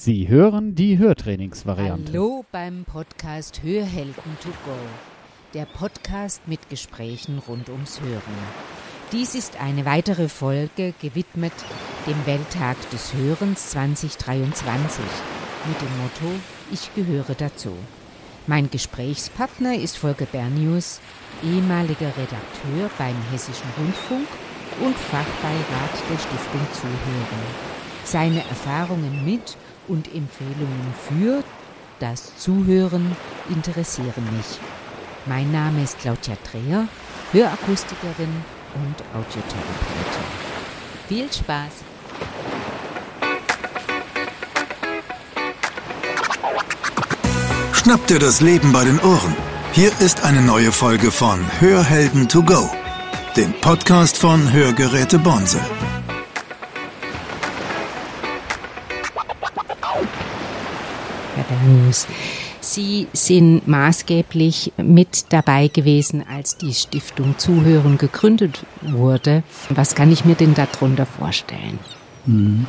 Sie 0.00 0.28
hören 0.28 0.76
die 0.76 0.96
Hörtrainingsvariante. 0.96 2.12
Hallo 2.12 2.44
beim 2.52 2.84
Podcast 2.84 3.64
Hörhelden 3.64 4.38
to 4.40 4.50
go. 4.64 4.76
Der 5.54 5.64
Podcast 5.64 6.46
mit 6.46 6.70
Gesprächen 6.70 7.42
rund 7.48 7.68
ums 7.68 8.00
Hören. 8.00 8.38
Dies 9.10 9.34
ist 9.34 9.60
eine 9.60 9.84
weitere 9.86 10.28
Folge 10.28 10.94
gewidmet 11.02 11.52
dem 12.06 12.14
Welttag 12.26 12.76
des 12.90 13.12
Hörens 13.12 13.70
2023 13.70 15.04
mit 15.66 15.80
dem 15.80 15.96
Motto 15.98 16.40
Ich 16.70 16.94
gehöre 16.94 17.34
dazu. 17.36 17.72
Mein 18.46 18.70
Gesprächspartner 18.70 19.74
ist 19.74 19.96
Volker 19.96 20.26
Bernius, 20.26 21.00
ehemaliger 21.42 22.12
Redakteur 22.16 22.88
beim 22.98 23.16
Hessischen 23.32 23.68
Rundfunk 23.76 24.28
und 24.80 24.94
Fachbeirat 24.94 25.94
der 26.08 26.18
Stiftung 26.18 26.66
Zuhören. 26.72 27.78
Seine 28.04 28.38
Erfahrungen 28.48 29.24
mit 29.24 29.58
und 29.88 30.14
Empfehlungen 30.14 30.94
für 31.08 31.42
das 31.98 32.36
Zuhören 32.36 33.16
interessieren 33.48 34.24
mich. 34.36 34.58
Mein 35.26 35.50
Name 35.50 35.82
ist 35.82 35.98
Claudia 35.98 36.36
Dreher, 36.50 36.86
Hörakustikerin 37.32 38.44
und 38.74 38.96
Audiotherapeutin. 39.12 40.24
Viel 41.08 41.32
Spaß! 41.32 41.72
Schnapp 47.72 48.06
dir 48.06 48.18
das 48.18 48.40
Leben 48.40 48.72
bei 48.72 48.84
den 48.84 49.00
Ohren. 49.00 49.34
Hier 49.72 49.90
ist 50.00 50.24
eine 50.24 50.42
neue 50.42 50.72
Folge 50.72 51.10
von 51.10 51.40
Hörhelden 51.60 52.28
to 52.28 52.42
go, 52.42 52.70
dem 53.36 53.52
Podcast 53.60 54.18
von 54.18 54.52
Hörgeräte 54.52 55.18
Bonse. 55.18 55.60
News. 61.68 62.06
Sie 62.60 63.06
sind 63.12 63.68
maßgeblich 63.68 64.72
mit 64.76 65.26
dabei 65.30 65.68
gewesen, 65.68 66.24
als 66.28 66.56
die 66.56 66.74
Stiftung 66.74 67.38
Zuhören 67.38 67.98
gegründet 67.98 68.64
wurde. 68.82 69.42
Was 69.70 69.94
kann 69.94 70.10
ich 70.10 70.24
mir 70.24 70.34
denn 70.34 70.54
darunter 70.54 71.06
vorstellen? 71.06 71.78
Mhm. 72.26 72.66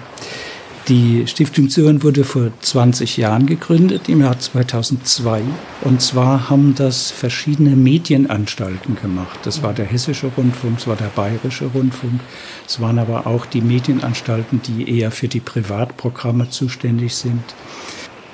Die 0.90 1.28
Stiftung 1.28 1.70
Zuhören 1.70 2.02
wurde 2.02 2.24
vor 2.24 2.50
20 2.62 3.18
Jahren 3.18 3.46
gegründet, 3.46 4.10
im 4.10 4.22
Jahr 4.22 4.40
2002. 4.40 5.44
Und 5.82 6.02
zwar 6.02 6.50
haben 6.50 6.74
das 6.74 7.12
verschiedene 7.12 7.76
Medienanstalten 7.76 8.96
gemacht. 8.96 9.40
Das 9.44 9.62
war 9.62 9.74
der 9.74 9.86
Hessische 9.86 10.32
Rundfunk, 10.36 10.80
es 10.80 10.88
war 10.88 10.96
der 10.96 11.12
Bayerische 11.16 11.66
Rundfunk. 11.66 12.22
Es 12.68 12.80
waren 12.80 12.98
aber 12.98 13.28
auch 13.28 13.46
die 13.46 13.62
Medienanstalten, 13.62 14.62
die 14.64 14.98
eher 15.00 15.12
für 15.12 15.28
die 15.28 15.42
Privatprogramme 15.42 16.50
zuständig 16.50 17.14
sind. 17.14 17.44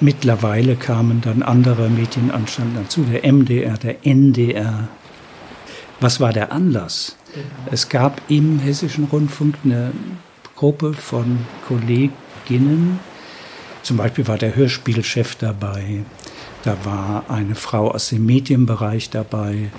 Mittlerweile 0.01 0.75
kamen 0.75 1.21
dann 1.21 1.41
andere 1.41 1.89
Medienanstalten 1.89 2.75
dazu, 2.75 3.03
der 3.03 3.31
MDR, 3.31 3.77
der 3.77 4.05
NDR. 4.05 4.89
Was 6.01 6.19
war 6.19 6.33
der 6.33 6.51
Anlass? 6.51 7.15
Genau. 7.33 7.45
Es 7.71 7.87
gab 7.87 8.21
im 8.27 8.59
Hessischen 8.59 9.05
Rundfunk 9.05 9.55
eine 9.63 9.91
Gruppe 10.55 10.93
von 10.93 11.39
Kolleginnen, 11.67 12.99
zum 13.83 13.97
Beispiel 13.97 14.27
war 14.27 14.37
der 14.37 14.55
Hörspielchef 14.55 15.35
dabei, 15.35 16.03
da 16.63 16.75
war 16.83 17.29
eine 17.29 17.55
Frau 17.55 17.91
aus 17.91 18.09
dem 18.09 18.25
Medienbereich 18.25 19.09
dabei, 19.11 19.69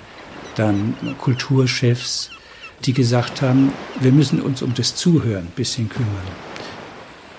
dann 0.54 0.94
Kulturchefs, 1.18 2.30
die 2.84 2.92
gesagt 2.92 3.42
haben, 3.42 3.72
wir 4.00 4.12
müssen 4.12 4.40
uns 4.40 4.62
um 4.62 4.74
das 4.74 4.94
Zuhören 4.94 5.46
ein 5.46 5.56
bisschen 5.56 5.88
kümmern. 5.88 6.08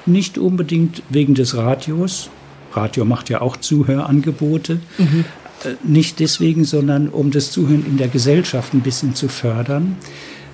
Nicht 0.05 0.38
unbedingt 0.38 1.03
wegen 1.09 1.36
des 1.36 1.55
Radios, 1.55 2.30
Radio 2.78 3.06
macht 3.06 3.30
ja 3.30 3.42
auch 3.42 3.58
Zuhörangebote. 3.58 4.80
Mhm. 4.97 5.25
Nicht 5.83 6.20
deswegen, 6.20 6.66
sondern 6.66 7.09
um 7.09 7.31
das 7.31 7.52
Zuhören 7.52 7.86
in 7.86 7.97
der 7.97 8.08
Gesellschaft 8.08 8.73
ein 8.73 8.81
bisschen 8.81 9.16
zu 9.16 9.28
fördern, 9.28 9.98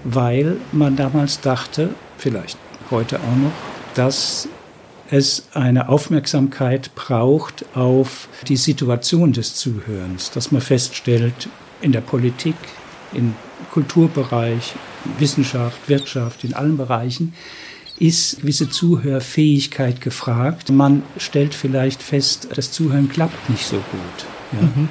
weil 0.06 0.56
man 0.72 0.96
damals 0.96 1.42
dachte, 1.42 1.90
vielleicht 2.18 2.58
heute 2.90 3.18
auch 3.20 3.36
noch, 3.36 3.52
dass 3.96 4.48
es 5.10 5.48
eine 5.54 5.90
Aufmerksamkeit 5.90 6.96
braucht 6.96 7.66
auf 7.76 8.30
die 8.48 8.56
Situation 8.56 9.34
des 9.34 9.56
Zuhörens, 9.56 10.32
dass 10.32 10.52
man 10.52 10.62
feststellt, 10.62 11.50
in 11.82 11.92
der 11.92 12.02
Politik, 12.02 12.56
im 13.14 13.36
Kulturbereich, 13.72 14.74
Wissenschaft, 15.20 15.90
Wirtschaft, 15.90 16.46
in 16.46 16.54
allen 16.54 16.78
Bereichen, 16.78 17.34
ist 18.00 18.42
gewisse 18.42 18.70
Zuhörfähigkeit 18.70 20.02
gefragt. 20.02 20.70
Man 20.70 21.04
stellt 21.18 21.54
vielleicht 21.54 22.02
fest, 22.02 22.50
das 22.56 22.72
Zuhören 22.72 23.10
klappt 23.10 23.50
nicht 23.50 23.66
so 23.66 23.78
gut. 23.78 24.26
Ja? 24.54 24.62
Mhm. 24.62 24.90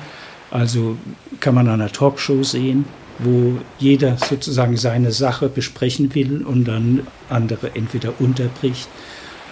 Also 0.51 0.97
kann 1.41 1.55
man 1.55 1.69
an 1.69 1.81
einer 1.81 1.91
Talkshow 1.91 2.43
sehen, 2.43 2.85
wo 3.19 3.59
jeder 3.79 4.17
sozusagen 4.19 4.77
seine 4.77 5.13
Sache 5.13 5.49
besprechen 5.49 6.15
will 6.15 6.43
und 6.43 6.65
dann 6.65 7.07
andere 7.29 7.75
entweder 7.75 8.21
unterbricht 8.21 8.89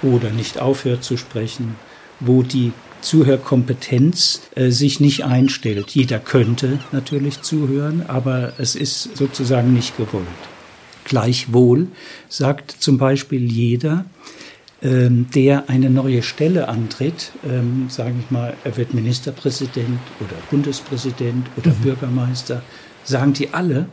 oder 0.03 0.31
nicht 0.31 0.61
aufhört 0.61 1.05
zu 1.05 1.17
sprechen, 1.17 1.77
wo 2.21 2.43
die 2.43 2.73
Zuhörkompetenz 3.01 4.43
äh, 4.55 4.71
sich 4.71 5.01
nicht 5.01 5.25
einstellt. 5.25 5.91
Jeder 5.91 6.19
könnte 6.19 6.81
natürlich 6.93 7.41
zuhören, 7.41 8.05
aber 8.07 8.53
es 8.59 8.75
ist 8.75 9.17
sozusagen 9.17 9.73
nicht 9.73 9.97
gewollt. 9.97 10.27
Gleichwohl 11.11 11.89
sagt 12.29 12.71
zum 12.71 12.97
Beispiel 12.97 13.51
jeder, 13.51 14.05
ähm, 14.81 15.27
der 15.35 15.69
eine 15.69 15.91
neue 15.91 16.23
Stelle 16.23 16.69
antritt, 16.69 17.33
ähm, 17.45 17.87
sage 17.89 18.15
ich 18.21 18.31
mal, 18.31 18.55
er 18.63 18.77
wird 18.77 18.95
Ministerpräsident 18.95 19.99
oder 20.21 20.37
Bundespräsident 20.53 21.49
oder 21.57 21.73
mhm. 21.73 21.83
Bürgermeister, 21.83 22.63
sagen 23.03 23.33
die 23.33 23.53
alle, 23.53 23.89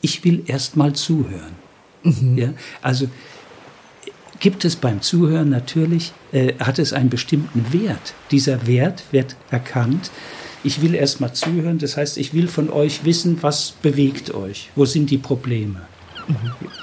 ich 0.00 0.22
will 0.22 0.44
erst 0.46 0.76
mal 0.76 0.92
zuhören. 0.92 1.56
Mhm. 2.04 2.38
Ja, 2.38 2.54
also 2.82 3.08
gibt 4.38 4.64
es 4.64 4.76
beim 4.76 5.02
Zuhören 5.02 5.48
natürlich, 5.48 6.12
äh, 6.30 6.54
hat 6.60 6.78
es 6.78 6.92
einen 6.92 7.10
bestimmten 7.10 7.72
Wert. 7.72 8.14
Dieser 8.30 8.68
Wert 8.68 9.02
wird 9.10 9.34
erkannt. 9.50 10.12
Ich 10.62 10.82
will 10.82 10.94
erst 10.94 11.20
mal 11.20 11.32
zuhören, 11.32 11.78
das 11.78 11.96
heißt, 11.96 12.16
ich 12.16 12.32
will 12.32 12.46
von 12.46 12.70
euch 12.70 13.04
wissen, 13.04 13.38
was 13.40 13.72
bewegt 13.72 14.32
euch, 14.32 14.70
wo 14.76 14.84
sind 14.84 15.10
die 15.10 15.18
Probleme. 15.18 15.80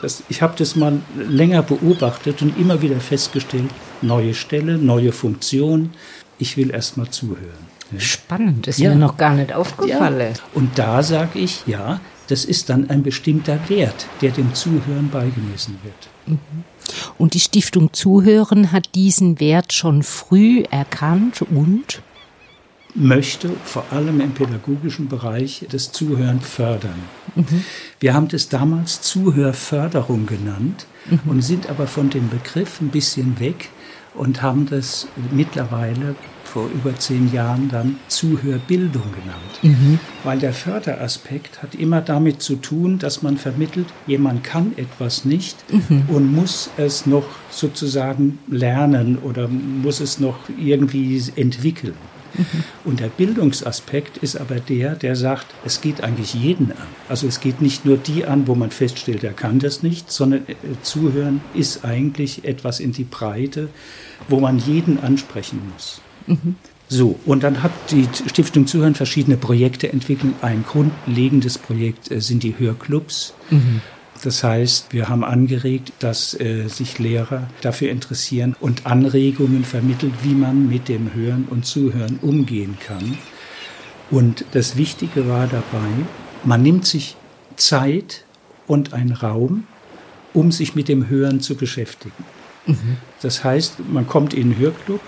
Das, 0.01 0.23
ich 0.29 0.41
habe 0.41 0.53
das 0.57 0.75
mal 0.75 1.01
länger 1.15 1.63
beobachtet 1.63 2.41
und 2.41 2.57
immer 2.57 2.81
wieder 2.81 2.99
festgestellt, 2.99 3.69
neue 4.01 4.33
Stelle, 4.33 4.77
neue 4.77 5.11
Funktion. 5.11 5.91
Ich 6.37 6.57
will 6.57 6.71
erst 6.71 6.97
mal 6.97 7.09
zuhören. 7.09 7.67
Spannend, 7.97 8.67
ist 8.67 8.79
ja. 8.79 8.89
mir 8.89 8.95
noch 8.95 9.17
gar 9.17 9.33
nicht 9.33 9.53
aufgefallen. 9.53 10.33
Ja. 10.35 10.41
Und 10.53 10.77
da 10.77 11.01
sage 11.03 11.39
ich, 11.39 11.65
ja, 11.65 11.99
das 12.27 12.43
ist 12.43 12.69
dann 12.69 12.89
ein 12.89 13.03
bestimmter 13.03 13.57
Wert, 13.69 14.07
der 14.21 14.31
dem 14.31 14.53
Zuhören 14.53 15.09
beigemessen 15.09 15.79
wird. 15.83 16.09
Mhm. 16.25 16.63
Und 17.17 17.33
die 17.33 17.39
Stiftung 17.39 17.93
Zuhören 17.93 18.71
hat 18.71 18.95
diesen 18.95 19.39
Wert 19.39 19.73
schon 19.73 20.03
früh 20.03 20.63
erkannt 20.69 21.41
und? 21.41 22.01
Möchte 22.97 23.49
vor 23.63 23.85
allem 23.91 24.19
im 24.21 24.31
pädagogischen 24.31 25.07
Bereich 25.07 25.65
das 25.71 25.91
Zuhören 25.91 26.41
fördern. 26.41 26.99
Mhm. 27.35 27.63
Wir 27.99 28.13
haben 28.13 28.27
das 28.27 28.49
damals 28.49 29.01
Zuhörförderung 29.01 30.25
genannt 30.25 30.87
mhm. 31.09 31.19
und 31.27 31.41
sind 31.41 31.69
aber 31.69 31.87
von 31.87 32.09
dem 32.09 32.29
Begriff 32.29 32.81
ein 32.81 32.89
bisschen 32.89 33.39
weg 33.39 33.69
und 34.15 34.41
haben 34.41 34.67
das 34.67 35.07
mittlerweile 35.31 36.15
vor 36.43 36.69
über 36.73 36.95
zehn 36.95 37.31
Jahren 37.31 37.69
dann 37.69 37.97
Zuhörbildung 38.07 39.03
genannt. 39.11 39.59
Mhm. 39.61 39.99
Weil 40.23 40.39
der 40.39 40.53
Förderaspekt 40.53 41.61
hat 41.61 41.75
immer 41.75 42.01
damit 42.01 42.41
zu 42.41 42.55
tun, 42.55 42.97
dass 42.97 43.21
man 43.21 43.37
vermittelt, 43.37 43.87
jemand 44.07 44.43
kann 44.43 44.71
etwas 44.77 45.25
nicht 45.25 45.57
mhm. 45.71 46.03
und 46.07 46.33
muss 46.33 46.71
es 46.77 47.05
noch 47.05 47.25
sozusagen 47.51 48.39
lernen 48.47 49.19
oder 49.19 49.47
muss 49.47 49.99
es 49.99 50.19
noch 50.19 50.37
irgendwie 50.57 51.21
entwickeln. 51.35 51.93
Und 52.83 52.99
der 52.99 53.07
Bildungsaspekt 53.07 54.17
ist 54.17 54.35
aber 54.35 54.59
der, 54.59 54.95
der 54.95 55.15
sagt, 55.15 55.47
es 55.65 55.81
geht 55.81 56.01
eigentlich 56.01 56.33
jeden 56.33 56.71
an. 56.71 56.87
Also 57.09 57.27
es 57.27 57.39
geht 57.39 57.61
nicht 57.61 57.85
nur 57.85 57.97
die 57.97 58.25
an, 58.25 58.47
wo 58.47 58.55
man 58.55 58.71
feststellt, 58.71 59.23
er 59.23 59.33
kann 59.33 59.59
das 59.59 59.83
nicht, 59.83 60.11
sondern 60.11 60.41
äh, 60.47 60.55
zuhören 60.81 61.41
ist 61.53 61.85
eigentlich 61.85 62.45
etwas 62.45 62.79
in 62.79 62.91
die 62.91 63.03
Breite, 63.03 63.69
wo 64.27 64.39
man 64.39 64.59
jeden 64.59 64.99
ansprechen 64.99 65.61
muss. 65.73 66.01
Mhm. 66.27 66.55
So, 66.89 67.19
und 67.25 67.43
dann 67.43 67.63
hat 67.63 67.71
die 67.91 68.07
Stiftung 68.29 68.65
Zuhören 68.65 68.95
verschiedene 68.95 69.35
Projekte 69.35 69.91
entwickelt. 69.91 70.35
Ein 70.41 70.63
grundlegendes 70.65 71.57
Projekt 71.57 72.11
äh, 72.11 72.21
sind 72.21 72.43
die 72.43 72.57
Hörclubs. 72.57 73.33
Mhm. 73.49 73.81
Das 74.23 74.43
heißt, 74.43 74.93
wir 74.93 75.09
haben 75.09 75.23
angeregt, 75.23 75.93
dass 75.99 76.39
äh, 76.39 76.67
sich 76.67 76.99
Lehrer 76.99 77.47
dafür 77.61 77.91
interessieren 77.91 78.55
und 78.59 78.85
Anregungen 78.85 79.63
vermittelt, 79.63 80.13
wie 80.23 80.33
man 80.33 80.67
mit 80.67 80.89
dem 80.89 81.13
Hören 81.13 81.45
und 81.49 81.65
Zuhören 81.65 82.19
umgehen 82.21 82.77
kann. 82.79 83.17
Und 84.09 84.45
das 84.51 84.77
Wichtige 84.77 85.27
war 85.27 85.47
dabei, 85.47 85.89
man 86.43 86.63
nimmt 86.63 86.85
sich 86.85 87.15
Zeit 87.57 88.23
und 88.65 88.93
einen 88.93 89.11
Raum, 89.11 89.65
um 90.33 90.51
sich 90.51 90.75
mit 90.75 90.87
dem 90.87 91.09
Hören 91.09 91.41
zu 91.41 91.55
beschäftigen. 91.55 92.23
Mhm. 92.65 92.97
Das 93.21 93.43
heißt, 93.43 93.75
man 93.91 94.07
kommt 94.07 94.33
in 94.33 94.51
einen 94.51 94.59
Hörclub 94.59 95.01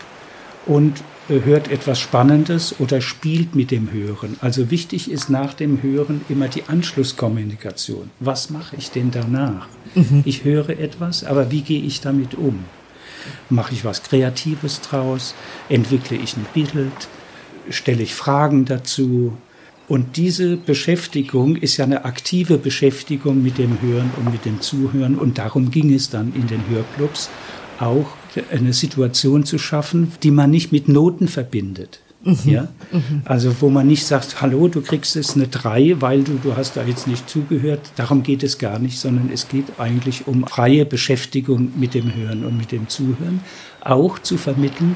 und 0.65 1.03
hört 1.29 1.69
etwas 1.69 1.99
Spannendes 1.99 2.75
oder 2.79 3.01
spielt 3.01 3.55
mit 3.55 3.71
dem 3.71 3.91
Hören. 3.91 4.37
Also 4.41 4.71
wichtig 4.71 5.09
ist 5.11 5.29
nach 5.29 5.53
dem 5.53 5.81
Hören 5.81 6.21
immer 6.29 6.47
die 6.47 6.63
Anschlusskommunikation. 6.67 8.09
Was 8.19 8.49
mache 8.49 8.75
ich 8.77 8.91
denn 8.91 9.11
danach? 9.11 9.67
Mhm. 9.95 10.23
Ich 10.25 10.43
höre 10.43 10.69
etwas, 10.69 11.23
aber 11.23 11.51
wie 11.51 11.61
gehe 11.61 11.81
ich 11.81 12.01
damit 12.01 12.33
um? 12.35 12.65
Mache 13.49 13.73
ich 13.73 13.85
was 13.85 14.03
Kreatives 14.03 14.81
draus? 14.81 15.35
Entwickle 15.69 16.17
ich 16.17 16.35
ein 16.35 16.45
Bild? 16.53 17.07
Stelle 17.69 18.03
ich 18.03 18.15
Fragen 18.15 18.65
dazu? 18.65 19.37
Und 19.87 20.17
diese 20.17 20.55
Beschäftigung 20.55 21.55
ist 21.55 21.77
ja 21.77 21.85
eine 21.85 22.05
aktive 22.05 22.57
Beschäftigung 22.59 23.41
mit 23.41 23.57
dem 23.57 23.81
Hören 23.81 24.11
und 24.17 24.31
mit 24.31 24.45
dem 24.45 24.61
Zuhören. 24.61 25.15
Und 25.15 25.37
darum 25.39 25.71
ging 25.71 25.93
es 25.93 26.09
dann 26.09 26.33
in 26.35 26.47
den 26.47 26.61
Hörclubs 26.69 27.29
auch 27.79 28.07
eine 28.51 28.73
Situation 28.73 29.43
zu 29.43 29.57
schaffen, 29.57 30.11
die 30.23 30.31
man 30.31 30.51
nicht 30.51 30.71
mit 30.71 30.87
Noten 30.87 31.27
verbindet. 31.27 31.99
Mhm. 32.23 32.37
Ja? 32.45 32.67
Mhm. 32.91 33.21
Also 33.25 33.55
wo 33.61 33.69
man 33.69 33.87
nicht 33.87 34.05
sagt, 34.05 34.41
hallo, 34.41 34.67
du 34.67 34.81
kriegst 34.81 35.15
jetzt 35.15 35.35
eine 35.35 35.47
3, 35.47 36.01
weil 36.01 36.23
du, 36.23 36.33
du 36.41 36.55
hast 36.55 36.75
da 36.75 36.83
jetzt 36.83 37.07
nicht 37.07 37.29
zugehört. 37.29 37.79
Darum 37.95 38.23
geht 38.23 38.43
es 38.43 38.57
gar 38.57 38.79
nicht, 38.79 38.99
sondern 38.99 39.29
es 39.33 39.47
geht 39.47 39.79
eigentlich 39.79 40.27
um 40.27 40.45
freie 40.45 40.85
Beschäftigung 40.85 41.71
mit 41.77 41.93
dem 41.93 42.13
Hören 42.13 42.43
und 42.45 42.57
mit 42.57 42.71
dem 42.71 42.89
Zuhören. 42.89 43.41
Auch 43.81 44.19
zu 44.19 44.37
vermitteln, 44.37 44.95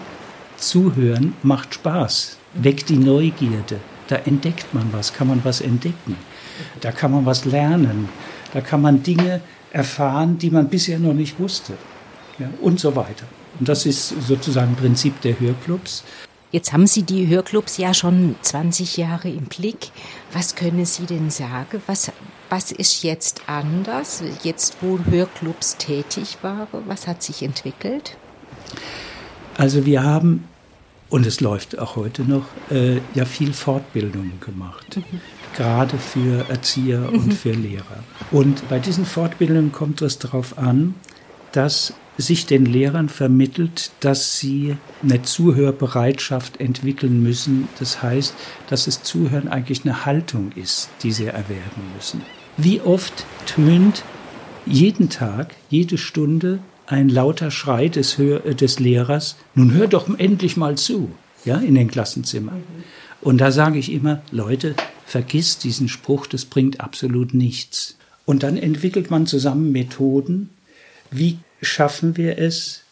Zuhören 0.57 1.33
macht 1.43 1.75
Spaß, 1.75 2.37
weckt 2.55 2.89
die 2.89 2.97
Neugierde. 2.97 3.79
Da 4.07 4.17
entdeckt 4.17 4.73
man 4.73 4.87
was, 4.91 5.13
kann 5.13 5.27
man 5.27 5.39
was 5.43 5.61
entdecken. 5.61 6.17
Da 6.81 6.91
kann 6.91 7.11
man 7.11 7.25
was 7.25 7.45
lernen. 7.45 8.09
Da 8.53 8.61
kann 8.61 8.81
man 8.81 9.01
Dinge 9.01 9.41
erfahren, 9.71 10.37
die 10.37 10.51
man 10.51 10.69
bisher 10.69 10.99
noch 10.99 11.13
nicht 11.13 11.39
wusste. 11.39 11.73
Ja, 12.39 12.49
und 12.61 12.79
so 12.79 12.95
weiter. 12.95 13.25
Und 13.59 13.69
das 13.69 13.85
ist 13.85 14.09
sozusagen 14.27 14.75
Prinzip 14.75 15.21
der 15.21 15.39
Hörclubs. 15.39 16.03
Jetzt 16.51 16.71
haben 16.71 16.85
Sie 16.85 17.03
die 17.03 17.27
Hörclubs 17.27 17.77
ja 17.77 17.93
schon 17.93 18.35
20 18.41 18.97
Jahre 18.97 19.29
im 19.29 19.45
Blick. 19.45 19.89
Was 20.33 20.55
können 20.55 20.85
Sie 20.85 21.05
denn 21.05 21.29
sagen? 21.29 21.81
Was, 21.87 22.11
was 22.49 22.71
ist 22.71 23.03
jetzt 23.03 23.41
anders, 23.47 24.23
jetzt 24.43 24.77
wo 24.81 24.99
Hörclubs 25.09 25.77
tätig 25.77 26.37
waren? 26.41 26.67
Was 26.87 27.07
hat 27.07 27.23
sich 27.23 27.41
entwickelt? 27.41 28.17
Also 29.57 29.85
wir 29.85 30.03
haben 30.03 30.47
und 31.13 31.27
es 31.27 31.41
läuft 31.41 31.77
auch 31.77 31.95
heute 31.95 32.23
noch, 32.23 32.45
äh, 32.71 32.97
ja 33.13 33.25
viel 33.25 33.53
Fortbildungen 33.53 34.39
gemacht. 34.39 34.97
Mhm. 34.97 35.21
Gerade 35.55 35.99
für 35.99 36.49
Erzieher 36.49 37.01
mhm. 37.01 37.19
und 37.19 37.33
für 37.35 37.51
Lehrer. 37.51 38.03
Und 38.31 38.67
bei 38.67 38.79
diesen 38.79 39.05
Fortbildungen 39.05 39.71
kommt 39.71 40.01
es 40.01 40.17
darauf 40.17 40.57
an, 40.57 40.95
dass 41.51 41.93
sich 42.17 42.45
den 42.45 42.65
Lehrern 42.65 43.09
vermittelt, 43.09 43.91
dass 43.99 44.37
sie 44.37 44.77
eine 45.01 45.23
Zuhörbereitschaft 45.23 46.59
entwickeln 46.59 47.23
müssen. 47.23 47.67
Das 47.79 48.03
heißt, 48.03 48.35
dass 48.69 48.85
das 48.85 49.03
Zuhören 49.03 49.47
eigentlich 49.47 49.83
eine 49.83 50.05
Haltung 50.05 50.51
ist, 50.55 50.89
die 51.01 51.11
sie 51.11 51.25
erwerben 51.25 51.81
müssen. 51.95 52.21
Wie 52.57 52.81
oft 52.81 53.25
tönt 53.45 54.03
jeden 54.65 55.09
Tag, 55.09 55.55
jede 55.69 55.97
Stunde 55.97 56.59
ein 56.85 57.09
lauter 57.09 57.49
Schrei 57.49 57.89
des, 57.89 58.17
Hör 58.17 58.45
äh, 58.45 58.55
des 58.55 58.79
Lehrers, 58.79 59.35
nun 59.55 59.73
hör 59.73 59.87
doch 59.87 60.07
endlich 60.19 60.57
mal 60.57 60.77
zu, 60.77 61.11
ja, 61.45 61.57
in 61.57 61.75
den 61.75 61.89
Klassenzimmern. 61.89 62.63
Und 63.21 63.39
da 63.39 63.51
sage 63.51 63.79
ich 63.79 63.91
immer, 63.91 64.21
Leute, 64.31 64.75
vergiss 65.05 65.57
diesen 65.57 65.87
Spruch, 65.87 66.27
das 66.27 66.45
bringt 66.45 66.81
absolut 66.81 67.33
nichts. 67.33 67.97
Und 68.25 68.43
dann 68.43 68.57
entwickelt 68.57 69.09
man 69.09 69.25
zusammen 69.25 69.71
Methoden, 69.71 70.49
wie 71.09 71.39
schaffen 71.63 72.17
wir 72.17 72.37
es, 72.37 72.83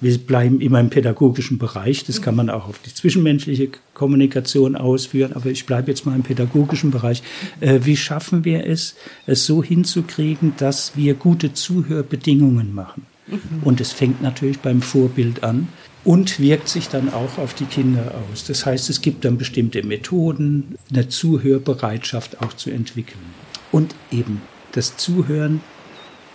wir 0.00 0.18
bleiben 0.18 0.60
immer 0.60 0.78
im 0.80 0.90
pädagogischen 0.90 1.56
Bereich, 1.58 2.04
das 2.04 2.20
kann 2.20 2.36
man 2.36 2.50
auch 2.50 2.68
auf 2.68 2.78
die 2.80 2.92
zwischenmenschliche 2.92 3.70
Kommunikation 3.94 4.76
ausführen, 4.76 5.32
aber 5.32 5.46
ich 5.46 5.64
bleibe 5.64 5.90
jetzt 5.90 6.04
mal 6.04 6.14
im 6.14 6.22
pädagogischen 6.22 6.90
Bereich. 6.90 7.22
Äh, 7.60 7.80
wie 7.84 7.96
schaffen 7.96 8.44
wir 8.44 8.66
es, 8.66 8.94
es 9.26 9.46
so 9.46 9.62
hinzukriegen, 9.62 10.52
dass 10.58 10.96
wir 10.96 11.14
gute 11.14 11.54
Zuhörbedingungen 11.54 12.74
machen? 12.74 13.06
Mhm. 13.26 13.38
Und 13.64 13.80
es 13.80 13.92
fängt 13.92 14.20
natürlich 14.20 14.58
beim 14.58 14.82
Vorbild 14.82 15.42
an 15.42 15.68
und 16.04 16.38
wirkt 16.38 16.68
sich 16.68 16.88
dann 16.88 17.12
auch 17.12 17.38
auf 17.38 17.54
die 17.54 17.64
Kinder 17.64 18.14
aus. 18.30 18.44
Das 18.44 18.66
heißt, 18.66 18.90
es 18.90 19.00
gibt 19.00 19.24
dann 19.24 19.38
bestimmte 19.38 19.82
Methoden, 19.82 20.76
eine 20.90 21.08
Zuhörbereitschaft 21.08 22.42
auch 22.42 22.52
zu 22.52 22.70
entwickeln. 22.70 23.24
Und 23.72 23.94
eben 24.12 24.42
das 24.72 24.96
Zuhören 24.96 25.62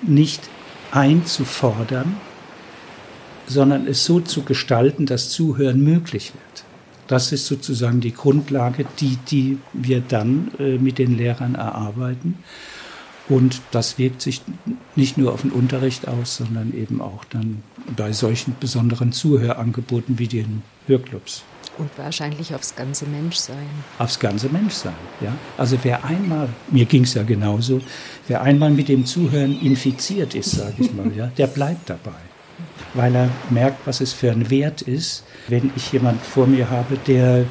nicht 0.02 0.42
einzufordern, 0.92 2.18
sondern 3.48 3.88
es 3.88 4.06
so 4.06 4.20
zu 4.20 4.44
gestalten, 4.44 5.06
dass 5.06 5.30
Zuhören 5.30 5.84
möglich 5.84 6.34
wird. 6.34 6.64
Das 7.08 7.32
ist 7.32 7.48
sozusagen 7.48 8.00
die 8.00 8.14
Grundlage, 8.14 8.86
die, 9.00 9.18
die 9.30 9.58
wir 9.74 10.02
dann 10.02 10.52
äh, 10.60 10.78
mit 10.78 10.98
den 10.98 11.18
Lehrern 11.18 11.56
erarbeiten. 11.56 12.38
Und 13.28 13.62
das 13.72 13.98
wirkt 13.98 14.22
sich 14.22 14.42
nicht 14.96 15.18
nur 15.18 15.34
auf 15.34 15.42
den 15.42 15.52
Unterricht 15.52 16.08
aus, 16.08 16.38
sondern 16.38 16.74
eben 16.74 17.02
auch 17.02 17.26
dann 17.26 17.64
bei 17.96 18.14
solchen 18.14 18.56
besonderen 18.60 19.12
Zuhörangeboten 19.12 20.20
wie 20.20 20.28
den 20.28 20.64
Hörclubs. 20.88 21.44
Und 21.78 21.90
wahrscheinlich 21.98 22.54
aufs 22.54 22.76
ganze 22.76 23.06
Menschsein. 23.06 23.70
Aufs 23.98 24.20
ganze 24.20 24.50
Menschsein, 24.50 24.94
ja. 25.22 25.34
Also 25.58 25.78
wer 25.84 26.04
einmal, 26.04 26.50
mir 26.70 26.86
ging 26.86 27.04
es 27.04 27.14
ja 27.14 27.24
genauso, 27.24 27.82
wer 28.28 28.42
einmal 28.42 28.72
mit 28.72 28.90
dem 28.90 29.06
Zuhören 29.06 29.60
infiziert 29.62 30.36
ist, 30.36 30.52
sage 30.52 30.74
ich 30.80 30.94
mal, 30.94 31.12
ja, 31.16 31.28
der 31.38 31.48
bleibt 31.48 31.90
dabei. 31.90 32.20
Weil 32.94 33.16
er 33.16 33.30
merkt, 33.50 33.88
was 33.88 34.02
es 34.02 34.12
für 34.12 34.32
ein 34.32 34.50
Wert 34.50 34.82
ist, 34.82 35.24
wenn 35.48 35.72
ich 35.76 35.92
jemand 35.94 36.22
vor 36.22 36.46
mir 36.46 36.70
habe, 36.70 36.98
der 37.08 37.46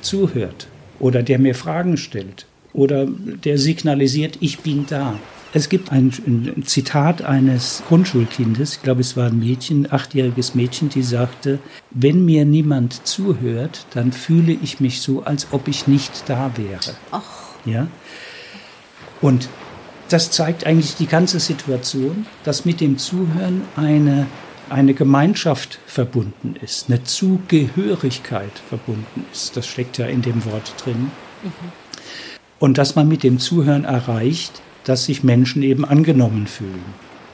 zuhört 0.00 0.66
oder 0.98 1.22
der 1.22 1.38
mir 1.38 1.54
Fragen 1.54 1.96
stellt 1.96 2.46
oder 2.72 3.06
der 3.06 3.58
signalisiert, 3.58 4.38
ich 4.40 4.60
bin 4.60 4.86
da. 4.88 5.18
Es 5.54 5.68
gibt 5.68 5.92
ein, 5.92 6.10
ein, 6.26 6.64
Zitat 6.64 7.22
eines 7.22 7.82
Grundschulkindes, 7.86 8.76
ich 8.76 8.82
glaube 8.82 9.02
es 9.02 9.16
war 9.18 9.26
ein 9.26 9.38
Mädchen, 9.38 9.84
ein 9.84 9.92
achtjähriges 9.92 10.54
Mädchen, 10.54 10.88
die 10.88 11.02
sagte, 11.02 11.58
wenn 11.90 12.24
mir 12.24 12.46
niemand 12.46 13.06
zuhört, 13.06 13.86
dann 13.92 14.12
fühle 14.12 14.52
ich 14.52 14.80
mich 14.80 15.02
so, 15.02 15.24
als 15.24 15.48
ob 15.50 15.68
ich 15.68 15.86
nicht 15.86 16.24
da 16.26 16.52
wäre. 16.56 16.96
Ach. 17.10 17.22
Ja? 17.66 17.86
Und 19.20 19.48
das 20.08 20.30
zeigt 20.30 20.66
eigentlich 20.66 20.96
die 20.96 21.06
ganze 21.06 21.38
Situation, 21.38 22.26
dass 22.44 22.64
mit 22.64 22.80
dem 22.80 22.96
Zuhören 22.96 23.62
eine, 23.76 24.26
eine 24.70 24.94
Gemeinschaft 24.94 25.78
verbunden 25.86 26.56
ist, 26.62 26.88
eine 26.88 27.04
Zugehörigkeit 27.04 28.52
verbunden 28.68 29.26
ist. 29.30 29.56
Das 29.56 29.66
steckt 29.66 29.98
ja 29.98 30.06
in 30.06 30.22
dem 30.22 30.44
Wort 30.46 30.74
drin. 30.82 31.10
Mhm. 31.42 31.50
Und 32.58 32.78
dass 32.78 32.94
man 32.94 33.08
mit 33.08 33.22
dem 33.22 33.38
Zuhören 33.38 33.84
erreicht, 33.84 34.62
dass 34.84 35.04
sich 35.04 35.22
Menschen 35.22 35.62
eben 35.62 35.84
angenommen 35.84 36.46
fühlen. 36.46 36.84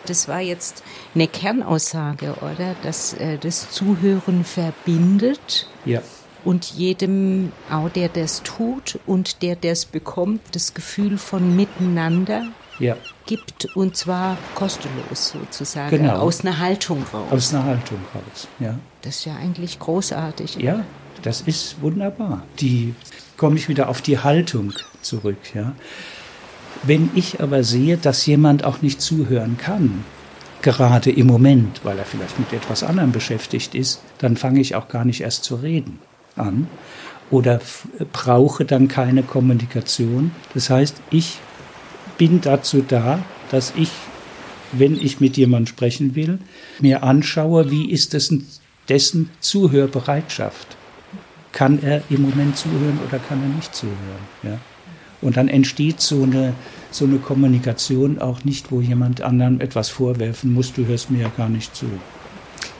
Das 0.06 0.26
war 0.26 0.40
jetzt 0.40 0.82
eine 1.14 1.28
Kernaussage, 1.28 2.34
oder? 2.40 2.74
Dass 2.82 3.12
äh, 3.14 3.36
das 3.38 3.70
Zuhören 3.70 4.44
verbindet. 4.44 5.68
Ja. 5.84 6.00
Und 6.44 6.66
jedem, 6.66 7.52
auch 7.70 7.90
der 7.90 8.08
das 8.08 8.42
tut 8.42 8.98
und 9.06 9.42
der 9.42 9.56
das 9.56 9.84
bekommt, 9.84 10.40
das 10.52 10.72
Gefühl 10.72 11.18
von 11.18 11.56
Miteinander 11.56 12.46
ja. 12.78 12.96
gibt. 13.26 13.76
Und 13.76 13.96
zwar 13.96 14.38
kostenlos 14.54 15.30
sozusagen. 15.30 15.90
Genau. 15.90 16.20
Aus 16.20 16.40
einer 16.40 16.58
Haltung 16.58 17.04
raus. 17.12 17.26
Aus 17.30 17.54
einer 17.54 17.64
Haltung 17.64 17.98
raus, 18.14 18.48
ja. 18.60 18.78
Das 19.02 19.16
ist 19.16 19.24
ja 19.26 19.34
eigentlich 19.36 19.78
großartig. 19.78 20.56
Ja, 20.56 20.84
das 21.22 21.42
ist 21.42 21.82
wunderbar. 21.82 22.44
Die 22.60 22.94
komme 23.36 23.56
ich 23.56 23.68
wieder 23.68 23.88
auf 23.88 24.00
die 24.00 24.18
Haltung 24.18 24.72
zurück, 25.02 25.54
ja. 25.54 25.74
Wenn 26.82 27.10
ich 27.14 27.40
aber 27.40 27.64
sehe, 27.64 27.96
dass 27.96 28.24
jemand 28.26 28.64
auch 28.64 28.82
nicht 28.82 29.00
zuhören 29.00 29.56
kann, 29.58 30.04
gerade 30.62 31.10
im 31.10 31.26
Moment, 31.26 31.80
weil 31.84 31.98
er 31.98 32.04
vielleicht 32.04 32.38
mit 32.38 32.52
etwas 32.52 32.82
anderem 32.82 33.12
beschäftigt 33.12 33.74
ist, 33.74 34.00
dann 34.18 34.36
fange 34.36 34.60
ich 34.60 34.74
auch 34.74 34.88
gar 34.88 35.04
nicht 35.04 35.20
erst 35.20 35.44
zu 35.44 35.56
reden 35.56 35.98
an 36.36 36.68
oder 37.30 37.60
brauche 38.12 38.64
dann 38.64 38.88
keine 38.88 39.22
Kommunikation. 39.22 40.30
Das 40.54 40.70
heißt, 40.70 40.96
ich 41.10 41.38
bin 42.16 42.40
dazu 42.40 42.82
da, 42.86 43.20
dass 43.50 43.72
ich, 43.76 43.90
wenn 44.72 45.00
ich 45.00 45.20
mit 45.20 45.36
jemandem 45.36 45.66
sprechen 45.66 46.14
will, 46.14 46.38
mir 46.80 47.02
anschaue, 47.02 47.70
wie 47.70 47.90
ist 47.90 48.12
dessen, 48.12 48.46
dessen 48.88 49.30
Zuhörbereitschaft. 49.40 50.76
Kann 51.52 51.82
er 51.82 52.02
im 52.10 52.22
Moment 52.22 52.56
zuhören 52.56 52.98
oder 53.06 53.18
kann 53.18 53.42
er 53.42 53.48
nicht 53.48 53.74
zuhören? 53.74 53.96
Ja? 54.42 54.58
Und 55.20 55.36
dann 55.36 55.48
entsteht 55.48 56.00
so 56.00 56.22
eine, 56.22 56.54
so 56.90 57.04
eine 57.04 57.18
Kommunikation 57.18 58.18
auch 58.18 58.44
nicht, 58.44 58.70
wo 58.70 58.80
jemand 58.80 59.20
anderen 59.20 59.60
etwas 59.60 59.88
vorwerfen 59.88 60.52
muss, 60.52 60.72
du 60.72 60.86
hörst 60.86 61.10
mir 61.10 61.22
ja 61.22 61.32
gar 61.36 61.48
nicht 61.48 61.74
zu. 61.74 61.86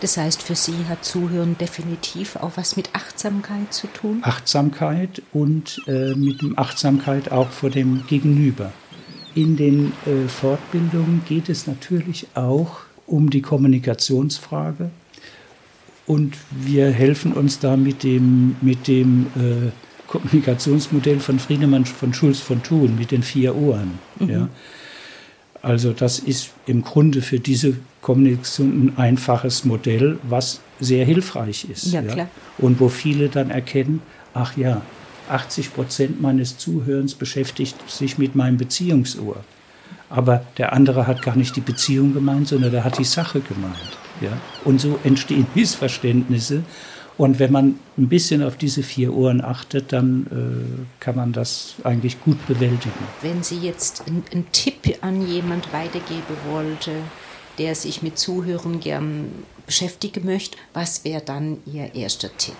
Das 0.01 0.17
heißt, 0.17 0.43
für 0.43 0.55
Sie 0.55 0.87
hat 0.89 1.05
Zuhören 1.05 1.57
definitiv 1.59 2.37
auch 2.37 2.53
was 2.55 2.77
mit 2.77 2.91
Achtsamkeit 2.93 3.73
zu 3.73 3.89
tun? 3.89 4.21
Achtsamkeit 4.23 5.23
und 5.33 5.83
äh, 5.89 6.15
mit 6.15 6.41
Achtsamkeit 6.57 7.33
auch 7.33 7.51
vor 7.51 7.71
dem 7.71 8.07
Gegenüber. 8.07 8.73
In 9.35 9.57
den 9.57 9.93
äh, 10.07 10.29
Fortbildungen 10.29 11.23
geht 11.27 11.49
es 11.49 11.67
natürlich 11.67 12.29
auch 12.35 12.81
um 13.07 13.31
die 13.31 13.43
Kommunikationsfrage 13.43 14.91
und 16.07 16.37
wir 16.51 16.91
helfen 16.91 17.33
uns 17.33 17.59
da 17.59 17.77
mit 17.77 18.03
dem, 18.03 18.57
mit 18.61 18.89
dem 18.89 19.27
äh, 19.37 19.71
Kommunikationsmodell 20.09 21.21
von 21.21 21.39
Friedemann 21.39 21.85
von 21.85 22.13
Schulz 22.13 22.41
von 22.41 22.63
Thun, 22.63 22.97
mit 22.99 23.13
den 23.13 23.23
vier 23.23 23.55
Ohren. 23.55 23.99
Mhm. 24.19 24.31
Ja. 24.31 24.49
Also 25.63 25.93
das 25.93 26.19
ist 26.19 26.51
im 26.67 26.83
Grunde 26.83 27.23
für 27.23 27.39
diese 27.39 27.77
Kommunikation 28.01 28.87
ein 28.87 28.99
einfaches 28.99 29.65
Modell, 29.65 30.19
was 30.23 30.61
sehr 30.81 31.05
hilfreich 31.05 31.67
ist. 31.71 31.93
Ja, 31.93 32.03
ja. 32.03 32.29
Und 32.59 32.81
wo 32.81 32.89
viele 32.89 33.29
dann 33.29 33.51
erkennen, 33.51 34.01
ach 34.35 34.57
ja, 34.57 34.83
80 35.29 35.75
Prozent 35.75 36.23
meines 36.23 36.59
Zuhörens 36.59 37.15
beschäftigt 37.15 37.77
sich 37.91 38.19
mit 38.19 38.35
meinem 38.35 38.57
Beziehungsohr. 38.57 39.45
Aber 40.11 40.45
der 40.57 40.73
andere 40.73 41.07
hat 41.07 41.23
gar 41.23 41.37
nicht 41.37 41.55
die 41.57 41.61
Beziehung 41.61 42.15
gemeint, 42.15 42.49
sondern 42.49 42.71
der 42.71 42.85
hat 42.85 42.99
die 42.99 43.05
Sache 43.05 43.41
gemeint. 43.41 43.99
Ja? 44.23 44.31
Und 44.65 44.81
so 44.81 44.99
entstehen 45.05 45.47
Missverständnisse. 45.55 46.63
Und 47.19 47.41
wenn 47.41 47.51
man 47.51 47.81
ein 47.99 48.09
bisschen 48.09 48.45
auf 48.45 48.57
diese 48.57 48.85
vier 48.85 49.13
Ohren 49.13 49.45
achtet, 49.45 49.93
dann 49.93 50.27
äh, 50.31 51.01
kann 51.01 51.17
man 51.17 51.33
das 51.33 51.75
eigentlich 51.83 52.21
gut 52.23 52.47
bewältigen. 52.47 52.95
Wenn 53.23 53.43
Sie 53.43 53.59
jetzt 53.59 54.05
einen 54.07 54.47
Tipp 54.53 54.99
an 55.01 55.27
jemand 55.27 55.73
weitergeben 55.73 56.37
wollte, 56.49 56.93
der 57.59 57.75
sich 57.75 58.03
mit 58.03 58.19
Zuhören 58.19 58.79
gern 58.79 59.33
beschäftigen 59.67 60.25
möchte, 60.25 60.57
was 60.73 61.05
wäre 61.05 61.21
dann 61.21 61.59
Ihr 61.67 61.93
erster 61.93 62.31
Tipp? 62.39 62.55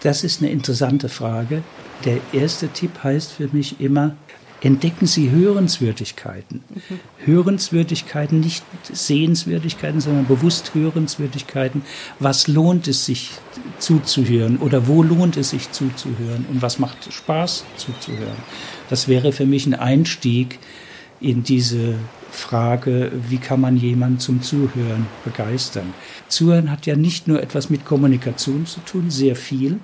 Das 0.00 0.24
ist 0.24 0.42
eine 0.42 0.50
interessante 0.50 1.08
Frage. 1.08 1.62
Der 2.04 2.18
erste 2.32 2.68
Tipp 2.68 3.02
heißt 3.04 3.30
für 3.30 3.48
mich 3.52 3.80
immer, 3.80 4.16
entdecken 4.60 5.06
Sie 5.06 5.30
Hörenswürdigkeiten. 5.30 6.62
Mhm. 6.68 7.00
Hörenswürdigkeiten, 7.24 8.40
nicht 8.40 8.64
Sehenswürdigkeiten, 8.92 10.00
sondern 10.00 10.26
bewusst 10.26 10.74
Hörenswürdigkeiten. 10.74 11.82
Was 12.18 12.48
lohnt 12.48 12.88
es 12.88 13.04
sich 13.04 13.30
zuzuhören 13.78 14.58
oder 14.58 14.86
wo 14.86 15.02
lohnt 15.02 15.36
es 15.36 15.50
sich 15.50 15.70
zuzuhören 15.70 16.46
und 16.50 16.62
was 16.62 16.78
macht 16.78 17.12
Spaß 17.12 17.64
zuzuhören? 17.76 18.36
Das 18.90 19.08
wäre 19.08 19.32
für 19.32 19.46
mich 19.46 19.66
ein 19.66 19.74
Einstieg 19.74 20.58
in 21.20 21.42
diese 21.42 21.94
Frage, 22.30 23.12
wie 23.28 23.38
kann 23.38 23.60
man 23.60 23.76
jemanden 23.76 24.20
zum 24.20 24.42
Zuhören 24.42 25.06
begeistern. 25.24 25.94
Zuhören 26.28 26.70
hat 26.70 26.86
ja 26.86 26.96
nicht 26.96 27.26
nur 27.26 27.42
etwas 27.42 27.70
mit 27.70 27.84
Kommunikation 27.84 28.66
zu 28.66 28.80
tun, 28.80 29.10
sehr 29.10 29.34
viel, 29.34 29.80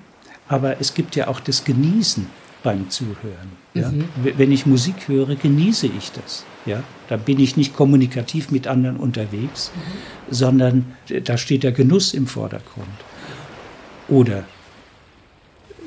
aber 0.47 0.79
es 0.79 0.93
gibt 0.93 1.15
ja 1.15 1.27
auch 1.27 1.39
das 1.39 1.63
Genießen 1.63 2.27
beim 2.65 2.89
Zuhören. 2.89 3.51
Ja? 3.75 3.89
Mhm. 3.89 4.09
Wenn 4.23 4.51
ich 4.51 4.65
Musik 4.65 5.07
höre, 5.07 5.35
genieße 5.35 5.85
ich 5.85 6.11
das. 6.11 6.45
Ja? 6.65 6.83
Da 7.07 7.15
bin 7.15 7.39
ich 7.39 7.55
nicht 7.55 7.75
kommunikativ 7.75 8.49
mit 8.49 8.67
anderen 8.67 8.97
unterwegs, 8.97 9.71
mhm. 9.73 10.33
sondern 10.33 10.85
da 11.23 11.37
steht 11.37 11.63
der 11.63 11.71
Genuss 11.71 12.13
im 12.13 12.25
Vordergrund. 12.25 12.87
Oder 14.07 14.45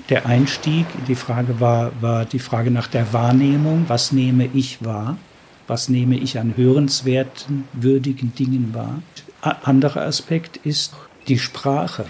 der 0.08 0.26
Einstieg, 0.26 0.86
die 1.08 1.16
Frage 1.16 1.58
war, 1.60 1.90
war 2.00 2.24
die 2.24 2.38
Frage 2.38 2.70
nach 2.70 2.86
der 2.86 3.12
Wahrnehmung. 3.12 3.86
Was 3.88 4.12
nehme 4.12 4.48
ich 4.54 4.84
wahr? 4.84 5.18
Was 5.66 5.88
nehme 5.88 6.16
ich 6.16 6.38
an 6.38 6.54
hörenswerten, 6.56 7.64
würdigen 7.72 8.34
Dingen 8.34 8.72
wahr? 8.72 9.02
Anderer 9.42 10.02
Aspekt 10.02 10.58
ist 10.58 10.94
die 11.26 11.38
Sprache, 11.38 12.06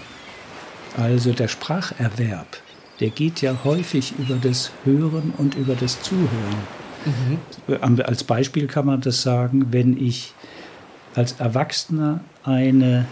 also 0.95 1.33
der 1.33 1.47
Spracherwerb 1.47 2.61
der 2.99 3.09
geht 3.09 3.41
ja 3.41 3.59
häufig 3.63 4.13
über 4.17 4.35
das 4.41 4.71
Hören 4.83 5.33
und 5.37 5.55
über 5.55 5.75
das 5.75 6.01
Zuhören. 6.01 6.29
Mhm. 7.05 8.01
Als 8.01 8.23
Beispiel 8.23 8.67
kann 8.67 8.85
man 8.85 9.01
das 9.01 9.21
sagen, 9.21 9.67
wenn 9.71 9.97
ich 9.97 10.33
als 11.15 11.33
Erwachsener 11.39 12.19
eine 12.43 13.05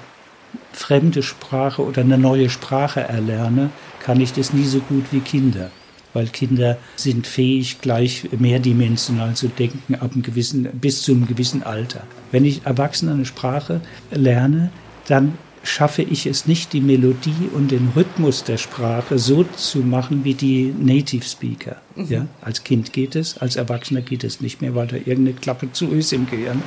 fremde 0.74 1.24
Sprache 1.24 1.82
oder 1.84 2.02
eine 2.02 2.18
neue 2.18 2.50
Sprache 2.50 3.02
erlerne, 3.02 3.70
kann 4.00 4.20
ich 4.20 4.34
das 4.34 4.54
nie 4.54 4.66
so 4.66 4.80
gut 4.80 5.06
wie 5.12 5.20
Kinder. 5.20 5.72
Weil 6.14 6.28
Kinder 6.28 6.78
sind 6.96 7.28
fähig, 7.28 7.80
gleich 7.82 8.30
mehrdimensional 8.38 9.36
zu 9.36 9.48
denken 9.48 9.96
ab 9.96 10.12
einem 10.14 10.24
gewissen, 10.24 10.64
bis 10.80 11.02
zu 11.02 11.14
einem 11.14 11.28
gewissen 11.28 11.64
Alter. 11.64 12.04
Wenn 12.32 12.46
ich 12.46 12.66
Erwachsener 12.66 13.14
eine 13.14 13.26
Sprache 13.26 13.82
lerne, 14.12 14.70
dann 15.08 15.38
schaffe 15.64 16.02
ich 16.02 16.26
es 16.26 16.46
nicht, 16.46 16.74
die 16.74 16.82
Melodie 16.82 17.50
und 17.54 17.72
den 17.72 17.92
Rhythmus 17.96 18.44
der 18.44 18.58
Sprache 18.58 19.20
so 19.20 19.44
zu 19.44 19.80
machen 19.80 20.24
wie 20.24 20.34
die 20.34 20.74
Native 20.78 21.24
Speaker. 21.24 21.78
Mhm. 21.96 22.06
Ja, 22.10 22.28
als 22.42 22.64
Kind 22.64 22.94
geht 22.94 23.16
es, 23.16 23.38
als 23.38 23.56
Erwachsener 23.56 24.02
geht 24.02 24.24
es 24.24 24.42
nicht 24.42 24.62
mehr, 24.62 24.76
weil 24.76 24.88
da 24.88 24.96
irgendeine 24.96 25.34
Klappe 25.34 25.72
zu 25.72 25.88
ist 25.92 26.14
im 26.14 26.30
Gehirn. 26.30 26.62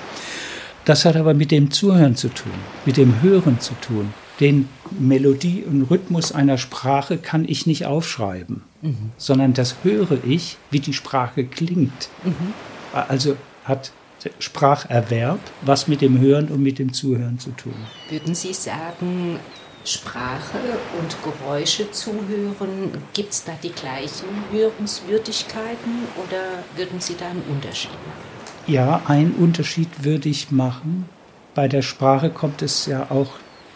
Das 0.85 1.05
hat 1.05 1.17
aber 1.17 1.35
mit 1.35 1.51
dem 1.51 1.71
Zuhören 1.71 2.17
zu 2.17 2.29
tun, 2.29 2.53
mit 2.87 2.97
dem 2.97 3.23
Hören 3.23 3.61
zu 3.61 3.75
tun. 3.81 4.13
Den 4.41 4.69
Melodie 4.99 5.65
und 5.71 5.83
Rhythmus 5.83 6.33
einer 6.33 6.57
Sprache 6.57 7.19
kann 7.19 7.47
ich 7.47 7.67
nicht 7.67 7.85
aufschreiben, 7.85 8.63
mhm. 8.81 9.11
sondern 9.19 9.53
das 9.53 9.77
höre 9.83 10.25
ich, 10.25 10.57
wie 10.71 10.81
die 10.81 10.95
Sprache 10.95 11.45
klingt. 11.45 12.09
Mhm. 12.25 12.55
Also 12.93 13.37
hat 13.65 13.93
Spracherwerb, 14.39 15.41
was 15.63 15.89
mit 15.89 16.01
dem 16.01 16.21
Hören 16.21 16.49
und 16.49 16.63
mit 16.63 16.79
dem 16.79 16.93
Zuhören 16.93 17.39
zu 17.39 17.51
tun. 17.53 17.75
Würden 18.09 18.35
Sie 18.35 18.53
sagen, 18.53 19.39
Sprache 19.85 20.59
und 21.01 21.17
Geräusche 21.23 21.91
zuhören, 21.91 22.93
gibt 23.15 23.33
es 23.33 23.45
da 23.45 23.53
die 23.63 23.71
gleichen 23.71 24.29
Hörenswürdigkeiten 24.53 26.05
oder 26.17 26.65
würden 26.77 27.01
Sie 27.01 27.17
da 27.19 27.29
einen 27.29 27.43
Unterschied 27.49 27.93
machen? 27.93 28.31
Ja, 28.67 29.03
einen 29.07 29.33
Unterschied 29.33 29.89
würde 30.05 30.29
ich 30.29 30.51
machen. 30.51 31.09
Bei 31.55 31.67
der 31.67 31.83
Sprache 31.83 32.31
kommt 32.31 32.63
es 32.63 32.87
ja 32.87 33.11
auch 33.11 33.33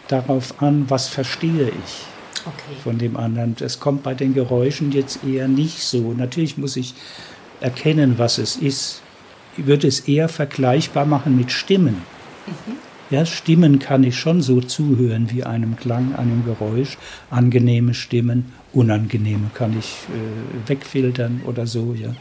darauf 0.08 0.62
an, 0.62 0.84
was 0.88 1.08
verstehe 1.08 1.68
ich 1.68 2.06
okay. 2.46 2.76
von 2.82 2.98
dem 2.98 3.16
anderen. 3.16 3.56
Es 3.60 3.80
kommt 3.80 4.02
bei 4.02 4.14
den 4.14 4.34
Geräuschen 4.34 4.92
jetzt 4.92 5.24
eher 5.24 5.48
nicht 5.48 5.80
so. 5.80 6.12
Natürlich 6.12 6.58
muss 6.58 6.76
ich 6.76 6.94
erkennen, 7.60 8.18
was 8.18 8.38
es 8.38 8.56
ist 8.56 9.00
würde 9.56 9.86
es 9.86 10.00
eher 10.00 10.28
vergleichbar 10.28 11.06
machen 11.06 11.36
mit 11.36 11.52
Stimmen. 11.52 12.02
Mhm. 12.46 12.74
Ja, 13.10 13.26
Stimmen 13.26 13.78
kann 13.78 14.02
ich 14.02 14.18
schon 14.18 14.40
so 14.40 14.60
zuhören 14.60 15.30
wie 15.30 15.44
einem 15.44 15.76
Klang, 15.76 16.14
einem 16.16 16.44
Geräusch. 16.44 16.96
Angenehme 17.30 17.94
Stimmen, 17.94 18.52
unangenehme 18.72 19.50
kann 19.54 19.78
ich 19.78 19.98
äh, 20.08 20.68
wegfiltern 20.68 21.42
oder 21.46 21.66
so. 21.66 21.94
Ja. 21.94 22.08
Mhm. 22.08 22.16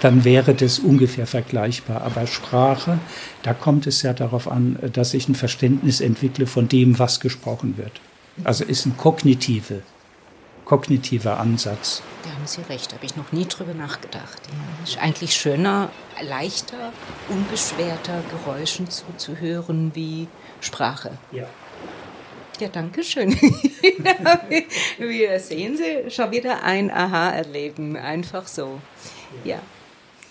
Dann 0.00 0.24
wäre 0.24 0.54
das 0.54 0.78
ungefähr 0.78 1.26
vergleichbar. 1.26 2.02
Aber 2.02 2.26
Sprache, 2.26 2.98
da 3.42 3.52
kommt 3.52 3.86
es 3.86 4.02
ja 4.02 4.12
darauf 4.12 4.50
an, 4.50 4.78
dass 4.92 5.14
ich 5.14 5.28
ein 5.28 5.34
Verständnis 5.34 6.00
entwickle 6.00 6.46
von 6.46 6.68
dem, 6.68 6.98
was 6.98 7.20
gesprochen 7.20 7.74
wird. 7.76 8.00
Also 8.44 8.64
ist 8.64 8.86
ein 8.86 8.96
kognitive 8.96 9.82
kognitiver 10.70 11.40
Ansatz. 11.40 12.00
Da 12.22 12.30
haben 12.30 12.46
Sie 12.46 12.62
recht, 12.62 12.94
habe 12.94 13.04
ich 13.04 13.16
noch 13.16 13.32
nie 13.32 13.44
drüber 13.44 13.74
nachgedacht. 13.74 14.40
Ja, 14.46 14.84
ist 14.84 14.98
eigentlich 14.98 15.34
schöner, 15.34 15.90
leichter, 16.22 16.92
unbeschwerter 17.28 18.22
Geräuschen 18.30 18.88
zuzuhören 18.88 19.90
wie 19.96 20.28
Sprache. 20.60 21.18
Ja. 21.32 21.48
Ja, 22.60 22.68
danke 22.68 23.02
schön. 23.02 23.32
Wir 24.98 25.40
sehen 25.40 25.76
Sie 25.76 26.08
schon 26.08 26.30
wieder 26.30 26.62
ein 26.62 26.92
Aha-Erleben, 26.92 27.96
einfach 27.96 28.46
so. 28.46 28.80
Ja. 29.42 29.58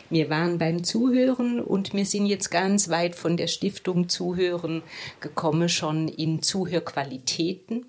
Wir 0.10 0.30
waren 0.30 0.58
beim 0.58 0.86
Zuhören 0.86 1.60
und 1.60 1.94
wir 1.94 2.06
sind 2.06 2.28
jetzt 2.28 2.50
ganz 2.50 2.88
weit 2.88 3.16
von 3.16 3.36
der 3.36 3.48
Stiftung 3.48 4.08
Zuhören 4.08 4.84
gekommen, 5.20 5.68
schon 5.68 6.08
in 6.08 6.42
Zuhörqualitäten 6.42 7.86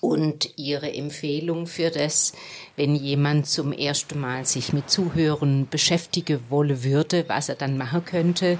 und 0.00 0.50
Ihre 0.56 0.92
Empfehlung 0.92 1.66
für 1.66 1.90
das, 1.90 2.32
wenn 2.76 2.94
jemand 2.94 3.46
zum 3.46 3.72
ersten 3.72 4.20
Mal 4.20 4.46
sich 4.46 4.72
mit 4.72 4.90
Zuhören 4.90 5.66
beschäftigen 5.68 6.40
wolle 6.48 6.84
würde, 6.84 7.24
was 7.28 7.48
er 7.48 7.56
dann 7.56 7.76
machen 7.76 8.04
könnte, 8.04 8.58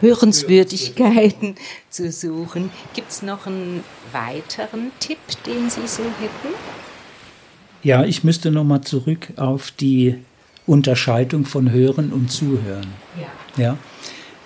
Hörenswürdigkeiten 0.00 1.54
zu 1.88 2.10
suchen. 2.10 2.70
Gibt 2.94 3.10
es 3.10 3.22
noch 3.22 3.46
einen 3.46 3.84
weiteren 4.12 4.90
Tipp, 5.00 5.18
den 5.46 5.70
Sie 5.70 5.86
so 5.86 6.02
hätten? 6.02 6.54
Ja, 7.82 8.04
ich 8.04 8.24
müsste 8.24 8.50
nochmal 8.50 8.80
zurück 8.80 9.28
auf 9.36 9.70
die 9.70 10.18
Unterscheidung 10.66 11.44
von 11.44 11.70
Hören 11.70 12.12
und 12.12 12.32
Zuhören. 12.32 12.88
Ja. 13.56 13.62
ja. 13.62 13.78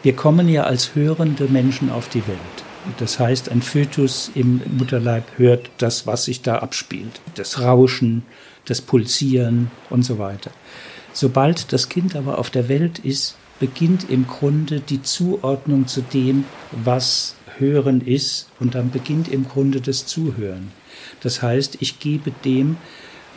Wir 0.02 0.14
kommen 0.14 0.48
ja 0.48 0.64
als 0.64 0.94
hörende 0.94 1.44
Menschen 1.44 1.90
auf 1.90 2.08
die 2.08 2.26
Welt. 2.26 2.67
Das 2.96 3.18
heißt, 3.18 3.50
ein 3.50 3.62
Fötus 3.62 4.30
im 4.34 4.62
Mutterleib 4.78 5.24
hört 5.36 5.70
das, 5.78 6.06
was 6.06 6.24
sich 6.24 6.42
da 6.42 6.58
abspielt. 6.58 7.20
Das 7.34 7.60
Rauschen, 7.60 8.22
das 8.64 8.80
Pulsieren 8.80 9.70
und 9.90 10.02
so 10.02 10.18
weiter. 10.18 10.50
Sobald 11.12 11.72
das 11.72 11.88
Kind 11.88 12.16
aber 12.16 12.38
auf 12.38 12.50
der 12.50 12.68
Welt 12.68 12.98
ist, 13.00 13.36
beginnt 13.60 14.08
im 14.08 14.26
Grunde 14.26 14.80
die 14.80 15.02
Zuordnung 15.02 15.86
zu 15.86 16.00
dem, 16.00 16.44
was 16.70 17.34
Hören 17.58 18.00
ist 18.00 18.48
und 18.60 18.74
dann 18.74 18.90
beginnt 18.90 19.28
im 19.28 19.48
Grunde 19.48 19.80
das 19.80 20.06
Zuhören. 20.06 20.70
Das 21.20 21.42
heißt, 21.42 21.78
ich 21.80 21.98
gebe 21.98 22.30
dem 22.44 22.76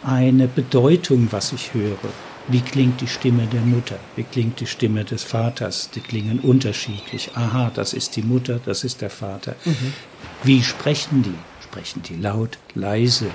eine 0.03 0.48
Bedeutung, 0.48 1.27
was 1.31 1.53
ich 1.53 1.74
höre. 1.74 1.98
Wie 2.48 2.62
klingt 2.62 3.01
die 3.01 3.07
Stimme 3.07 3.45
der 3.48 3.62
Mutter? 3.62 3.98
Wie 4.15 4.24
klingt 4.24 4.60
die 4.60 4.65
Stimme 4.65 5.05
des 5.05 5.24
Vaters? 5.24 5.89
Die 5.93 6.00
klingen 6.00 6.39
unterschiedlich. 6.39 7.31
Aha, 7.36 7.71
das 7.74 7.93
ist 7.93 8.15
die 8.15 8.24
Mutter, 8.24 8.60
das 8.65 8.83
ist 8.83 9.01
der 9.01 9.10
Vater. 9.12 9.55
Mhm. 9.63 9.93
Wie 10.43 10.63
sprechen 10.63 11.24
die? 11.24 11.63
Sprechen 11.63 12.01
die 12.01 12.15
laut, 12.15 12.57
leise? 12.74 13.27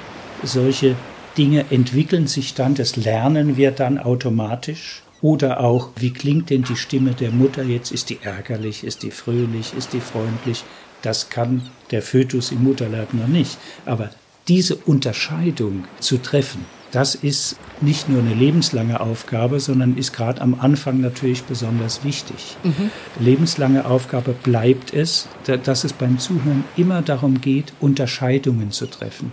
Solche 0.42 0.96
Dinge 1.38 1.66
entwickeln 1.70 2.26
sich 2.26 2.54
dann, 2.54 2.74
das 2.74 2.96
lernen 2.96 3.56
wir 3.56 3.70
dann 3.70 3.98
automatisch. 3.98 5.02
Oder 5.22 5.60
auch, 5.60 5.90
wie 5.96 6.12
klingt 6.12 6.50
denn 6.50 6.62
die 6.62 6.76
Stimme 6.76 7.12
der 7.12 7.30
Mutter 7.30 7.62
jetzt? 7.62 7.92
Ist 7.92 8.10
die 8.10 8.18
ärgerlich? 8.22 8.84
Ist 8.84 9.02
die 9.02 9.10
fröhlich? 9.10 9.72
Ist 9.76 9.92
die 9.92 10.00
freundlich? 10.00 10.64
Das 11.02 11.30
kann 11.30 11.62
der 11.90 12.02
Fötus 12.02 12.52
im 12.52 12.64
Mutterleib 12.64 13.14
noch 13.14 13.28
nicht. 13.28 13.56
Aber 13.86 14.10
diese 14.48 14.76
Unterscheidung 14.76 15.84
zu 16.00 16.18
treffen, 16.18 16.64
das 16.96 17.14
ist 17.14 17.58
nicht 17.82 18.08
nur 18.08 18.20
eine 18.22 18.32
lebenslange 18.32 19.00
Aufgabe, 19.00 19.60
sondern 19.60 19.98
ist 19.98 20.14
gerade 20.14 20.40
am 20.40 20.58
Anfang 20.58 21.02
natürlich 21.02 21.44
besonders 21.44 22.04
wichtig. 22.04 22.56
Mhm. 22.62 22.90
Lebenslange 23.20 23.84
Aufgabe 23.84 24.32
bleibt 24.32 24.94
es, 24.94 25.28
dass 25.44 25.84
es 25.84 25.92
beim 25.92 26.18
Zuhören 26.18 26.64
immer 26.74 27.02
darum 27.02 27.42
geht, 27.42 27.74
Unterscheidungen 27.80 28.70
zu 28.70 28.86
treffen. 28.86 29.30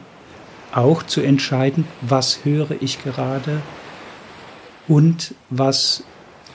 Auch 0.73 1.03
zu 1.03 1.21
entscheiden, 1.21 1.85
was 2.01 2.43
höre 2.43 2.71
ich 2.81 3.01
gerade 3.01 3.61
und 4.89 5.33
was 5.49 6.03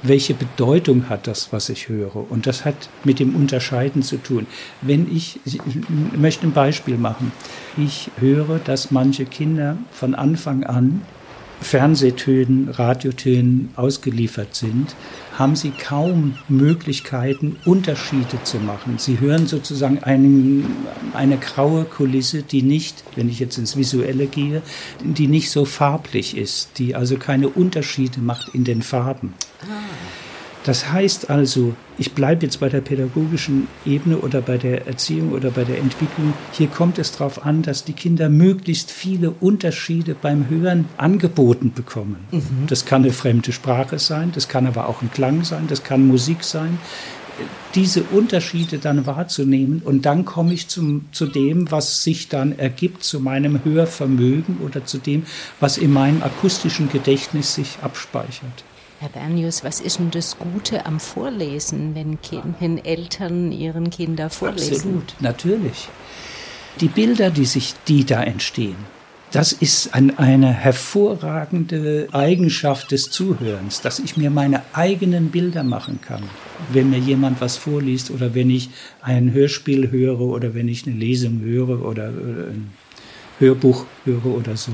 welche 0.02 0.34
Bedeutung 0.34 1.08
hat 1.08 1.26
das, 1.26 1.52
was 1.52 1.68
ich 1.68 1.88
höre? 1.88 2.30
Und 2.30 2.46
das 2.46 2.64
hat 2.64 2.88
mit 3.04 3.18
dem 3.18 3.34
Unterscheiden 3.34 4.02
zu 4.02 4.16
tun. 4.16 4.46
Wenn 4.80 5.14
ich, 5.14 5.40
ich 5.44 5.60
möchte 6.16 6.46
ein 6.46 6.52
Beispiel 6.52 6.96
machen. 6.96 7.32
Ich 7.76 8.10
höre, 8.18 8.58
dass 8.58 8.90
manche 8.90 9.24
Kinder 9.24 9.76
von 9.90 10.14
Anfang 10.14 10.64
an 10.64 11.02
Fernsehtönen, 11.60 12.68
Radiotönen 12.68 13.70
ausgeliefert 13.76 14.54
sind, 14.54 14.94
haben 15.38 15.56
sie 15.56 15.70
kaum 15.70 16.36
Möglichkeiten, 16.48 17.56
Unterschiede 17.64 18.42
zu 18.44 18.58
machen. 18.58 18.98
Sie 18.98 19.20
hören 19.20 19.46
sozusagen 19.46 19.98
einen, 20.02 20.66
eine 21.14 21.36
graue 21.36 21.84
Kulisse, 21.84 22.42
die 22.42 22.62
nicht, 22.62 23.04
wenn 23.16 23.28
ich 23.28 23.38
jetzt 23.38 23.58
ins 23.58 23.76
Visuelle 23.76 24.26
gehe, 24.26 24.62
die 25.02 25.28
nicht 25.28 25.50
so 25.50 25.64
farblich 25.64 26.36
ist, 26.36 26.78
die 26.78 26.94
also 26.94 27.16
keine 27.16 27.48
Unterschiede 27.48 28.20
macht 28.20 28.54
in 28.54 28.64
den 28.64 28.82
Farben. 28.82 29.34
Ah. 29.62 30.27
Das 30.68 30.92
heißt 30.92 31.30
also, 31.30 31.72
ich 31.96 32.12
bleibe 32.12 32.44
jetzt 32.44 32.60
bei 32.60 32.68
der 32.68 32.82
pädagogischen 32.82 33.68
Ebene 33.86 34.18
oder 34.18 34.42
bei 34.42 34.58
der 34.58 34.86
Erziehung 34.86 35.32
oder 35.32 35.50
bei 35.50 35.64
der 35.64 35.78
Entwicklung. 35.78 36.34
Hier 36.52 36.66
kommt 36.66 36.98
es 36.98 37.10
darauf 37.12 37.46
an, 37.46 37.62
dass 37.62 37.84
die 37.84 37.94
Kinder 37.94 38.28
möglichst 38.28 38.90
viele 38.90 39.30
Unterschiede 39.30 40.14
beim 40.14 40.50
Hören 40.50 40.84
angeboten 40.98 41.72
bekommen. 41.74 42.18
Mhm. 42.32 42.66
Das 42.66 42.84
kann 42.84 43.02
eine 43.02 43.14
fremde 43.14 43.50
Sprache 43.52 43.98
sein, 43.98 44.30
das 44.34 44.48
kann 44.48 44.66
aber 44.66 44.90
auch 44.90 45.00
ein 45.00 45.10
Klang 45.10 45.42
sein, 45.42 45.68
das 45.68 45.84
kann 45.84 46.06
Musik 46.06 46.44
sein. 46.44 46.78
Diese 47.74 48.02
Unterschiede 48.02 48.76
dann 48.76 49.06
wahrzunehmen 49.06 49.80
und 49.82 50.04
dann 50.04 50.26
komme 50.26 50.52
ich 50.52 50.68
zum, 50.68 51.06
zu 51.12 51.24
dem, 51.24 51.70
was 51.70 52.04
sich 52.04 52.28
dann 52.28 52.58
ergibt, 52.58 53.04
zu 53.04 53.20
meinem 53.20 53.64
Hörvermögen 53.64 54.58
oder 54.62 54.84
zu 54.84 54.98
dem, 54.98 55.22
was 55.60 55.78
in 55.78 55.94
meinem 55.94 56.22
akustischen 56.22 56.90
Gedächtnis 56.90 57.54
sich 57.54 57.78
abspeichert. 57.80 58.64
Herr 59.00 59.10
Bernius, 59.10 59.62
was 59.62 59.80
ist 59.80 60.00
denn 60.00 60.10
das 60.10 60.36
Gute 60.38 60.84
am 60.84 60.98
Vorlesen, 60.98 61.94
wenn, 61.94 62.20
kind, 62.20 62.84
Eltern 62.84 63.52
ihren 63.52 63.90
Kindern 63.90 64.28
vorlesen? 64.28 64.74
Absolut, 64.74 65.14
natürlich. 65.20 65.88
Die 66.80 66.88
Bilder, 66.88 67.30
die 67.30 67.44
sich, 67.44 67.74
die 67.86 68.04
da 68.04 68.24
entstehen, 68.24 68.76
das 69.30 69.52
ist 69.52 69.94
ein, 69.94 70.18
eine 70.18 70.52
hervorragende 70.52 72.08
Eigenschaft 72.12 72.90
des 72.90 73.10
Zuhörens, 73.10 73.80
dass 73.82 74.00
ich 74.00 74.16
mir 74.16 74.30
meine 74.30 74.62
eigenen 74.72 75.30
Bilder 75.30 75.62
machen 75.62 76.00
kann, 76.00 76.24
wenn 76.72 76.90
mir 76.90 76.98
jemand 76.98 77.40
was 77.40 77.56
vorliest 77.56 78.10
oder 78.10 78.34
wenn 78.34 78.50
ich 78.50 78.70
ein 79.00 79.32
Hörspiel 79.32 79.92
höre 79.92 80.20
oder 80.20 80.54
wenn 80.54 80.66
ich 80.66 80.86
eine 80.86 80.96
Lesung 80.96 81.40
höre 81.42 81.84
oder 81.84 82.08
ein 82.08 82.70
Hörbuch 83.38 83.84
höre 84.04 84.26
oder 84.26 84.56
so 84.56 84.72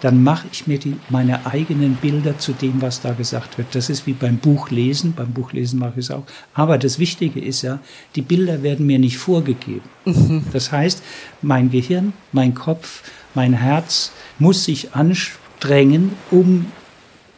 dann 0.00 0.22
mache 0.22 0.46
ich 0.52 0.66
mir 0.66 0.78
die, 0.78 0.96
meine 1.08 1.46
eigenen 1.46 1.96
Bilder 1.96 2.38
zu 2.38 2.52
dem, 2.52 2.80
was 2.80 3.00
da 3.00 3.12
gesagt 3.12 3.58
wird. 3.58 3.74
Das 3.74 3.90
ist 3.90 4.06
wie 4.06 4.12
beim 4.12 4.38
Buchlesen. 4.38 5.12
Beim 5.12 5.32
Buchlesen 5.32 5.80
mache 5.80 5.94
ich 5.96 6.06
es 6.06 6.10
auch. 6.10 6.24
Aber 6.54 6.78
das 6.78 6.98
Wichtige 6.98 7.40
ist 7.40 7.62
ja, 7.62 7.80
die 8.14 8.22
Bilder 8.22 8.62
werden 8.62 8.86
mir 8.86 8.98
nicht 8.98 9.18
vorgegeben. 9.18 9.88
Mhm. 10.04 10.44
Das 10.52 10.70
heißt, 10.70 11.02
mein 11.42 11.70
Gehirn, 11.70 12.12
mein 12.32 12.54
Kopf, 12.54 13.02
mein 13.34 13.54
Herz 13.54 14.12
muss 14.38 14.64
sich 14.64 14.94
anstrengen, 14.94 16.12
um 16.30 16.66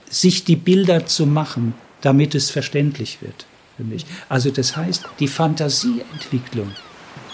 sich 0.08 0.44
die 0.44 0.56
Bilder 0.56 1.06
zu 1.06 1.26
machen, 1.26 1.74
damit 2.02 2.34
es 2.34 2.50
verständlich 2.50 3.22
wird 3.22 3.46
für 3.76 3.84
mich. 3.84 4.04
Also 4.28 4.50
das 4.50 4.76
heißt, 4.76 5.04
die 5.18 5.28
Fantasieentwicklung 5.28 6.72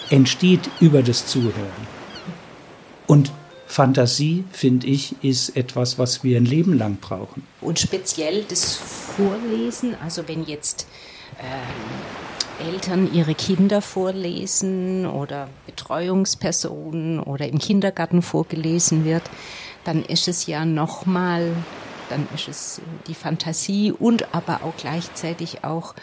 entsteht 0.09 0.69
über 0.79 1.03
das 1.03 1.27
Zuhören. 1.27 1.97
Und 3.07 3.31
Fantasie, 3.67 4.45
finde 4.51 4.87
ich, 4.87 5.15
ist 5.23 5.55
etwas, 5.57 5.99
was 5.99 6.23
wir 6.23 6.37
ein 6.37 6.45
Leben 6.45 6.77
lang 6.77 6.97
brauchen. 6.97 7.43
Und 7.61 7.79
speziell 7.79 8.43
das 8.43 8.75
Vorlesen, 8.75 9.95
also 10.01 10.27
wenn 10.27 10.45
jetzt 10.45 10.87
äh, 11.37 12.63
Eltern 12.63 13.13
ihre 13.13 13.35
Kinder 13.35 13.81
vorlesen 13.81 15.05
oder 15.05 15.49
Betreuungspersonen 15.65 17.19
oder 17.19 17.47
im 17.47 17.59
Kindergarten 17.59 18.21
vorgelesen 18.21 19.05
wird, 19.05 19.23
dann 19.83 20.03
ist 20.03 20.27
es 20.27 20.47
ja 20.47 20.65
nochmal, 20.65 21.51
dann 22.09 22.27
ist 22.33 22.47
es 22.47 22.81
die 23.07 23.15
Fantasie 23.15 23.91
und 23.91 24.33
aber 24.33 24.63
auch 24.63 24.75
gleichzeitig 24.77 25.63
auch 25.63 25.93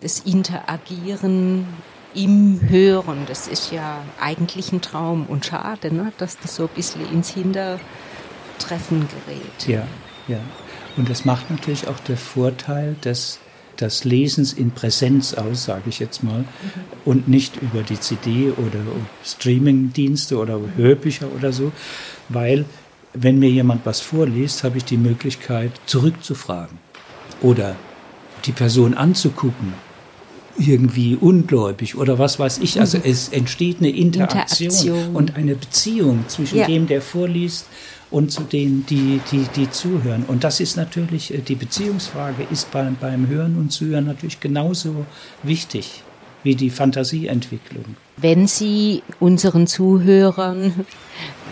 das 0.00 0.20
Interagieren 0.20 1.66
im 2.14 2.60
Hören. 2.68 3.24
Das 3.26 3.48
ist 3.48 3.72
ja 3.72 4.02
eigentlich 4.20 4.72
ein 4.72 4.80
Traum 4.80 5.26
und 5.26 5.46
schade, 5.46 5.92
ne, 5.92 6.12
dass 6.18 6.38
das 6.38 6.56
so 6.56 6.64
ein 6.64 6.68
bisschen 6.74 7.10
ins 7.12 7.30
Hintertreffen 7.30 7.80
gerät. 9.08 9.66
Ja, 9.66 9.86
ja. 10.28 10.40
Und 10.96 11.10
das 11.10 11.24
macht 11.24 11.50
natürlich 11.50 11.88
auch 11.88 12.00
der 12.00 12.16
Vorteil 12.16 12.96
des, 13.04 13.38
des 13.78 14.04
Lesens 14.04 14.54
in 14.54 14.70
Präsenz 14.70 15.34
aus, 15.34 15.64
sage 15.64 15.84
ich 15.88 15.98
jetzt 15.98 16.22
mal, 16.22 16.40
mhm. 16.40 16.46
und 17.04 17.28
nicht 17.28 17.56
über 17.56 17.82
die 17.82 18.00
CD 18.00 18.50
oder 18.50 18.80
Streamingdienste 19.24 20.38
oder 20.38 20.58
Hörbücher 20.76 21.28
oder 21.36 21.52
so, 21.52 21.72
weil 22.30 22.64
wenn 23.12 23.38
mir 23.38 23.50
jemand 23.50 23.84
was 23.84 24.00
vorliest, 24.00 24.64
habe 24.64 24.78
ich 24.78 24.84
die 24.84 24.96
Möglichkeit 24.96 25.72
zurückzufragen 25.86 26.78
oder 27.40 27.76
die 28.44 28.52
Person 28.52 28.94
anzugucken 28.94 29.74
irgendwie 30.58 31.16
ungläubig 31.16 31.96
oder 31.96 32.18
was 32.18 32.38
weiß 32.38 32.58
ich. 32.58 32.80
Also 32.80 32.98
mhm. 32.98 33.04
es 33.06 33.28
entsteht 33.28 33.78
eine 33.78 33.90
Interaktion, 33.90 34.70
Interaktion. 34.70 35.16
und 35.16 35.36
eine 35.36 35.54
Beziehung 35.54 36.24
zwischen 36.28 36.58
ja. 36.58 36.66
dem, 36.66 36.86
der 36.86 37.02
vorliest 37.02 37.66
und 38.10 38.30
zu 38.30 38.42
denen, 38.42 38.86
die, 38.86 39.20
die, 39.32 39.46
die 39.56 39.70
zuhören. 39.70 40.24
Und 40.26 40.44
das 40.44 40.60
ist 40.60 40.76
natürlich, 40.76 41.34
äh, 41.34 41.38
die 41.38 41.56
Beziehungsfrage 41.56 42.46
ist 42.50 42.70
beim, 42.70 42.96
beim 42.96 43.28
Hören 43.28 43.56
und 43.56 43.72
Zuhören 43.72 44.06
natürlich 44.06 44.40
genauso 44.40 45.06
wichtig 45.42 46.02
wie 46.42 46.54
die 46.54 46.70
Fantasieentwicklung. 46.70 47.96
Wenn 48.16 48.46
Sie 48.46 49.02
unseren 49.18 49.66
Zuhörern 49.66 50.86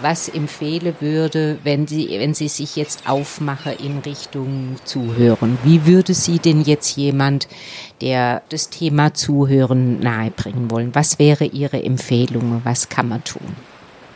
was 0.04 0.28
empfehlen 0.28 0.94
würde, 1.00 1.58
wenn 1.64 1.86
sie, 1.86 2.08
wenn 2.10 2.34
sie 2.34 2.48
sich 2.48 2.76
jetzt 2.76 3.08
aufmache 3.08 3.72
in 3.72 4.00
Richtung 4.00 4.76
Zuhören? 4.84 5.58
Wie 5.64 5.86
würde 5.86 6.12
Sie 6.12 6.38
denn 6.38 6.60
jetzt 6.60 6.94
jemand, 6.98 7.48
der 8.02 8.42
das 8.50 8.68
Thema 8.68 9.14
Zuhören 9.14 10.00
nahebringen 10.00 10.70
wollen, 10.70 10.94
was 10.94 11.18
wäre 11.18 11.46
Ihre 11.46 11.82
Empfehlung? 11.82 12.60
Was 12.64 12.90
kann 12.90 13.08
man 13.08 13.24
tun? 13.24 13.56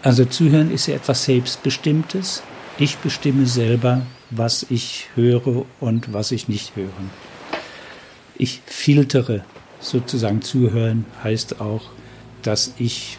Also 0.02 0.26
Zuhören 0.26 0.70
ist 0.70 0.88
ja 0.88 0.94
etwas 0.94 1.24
Selbstbestimmtes. 1.24 2.42
Ich 2.78 2.98
bestimme 2.98 3.46
selber, 3.46 4.02
was 4.28 4.66
ich 4.68 5.06
höre 5.14 5.64
und 5.80 6.12
was 6.12 6.32
ich 6.32 6.48
nicht 6.48 6.76
höre. 6.76 6.92
Ich 8.36 8.60
filtere 8.66 9.42
sozusagen 9.80 10.42
Zuhören 10.42 11.06
heißt 11.24 11.62
auch, 11.62 11.82
dass 12.42 12.74
ich 12.78 13.16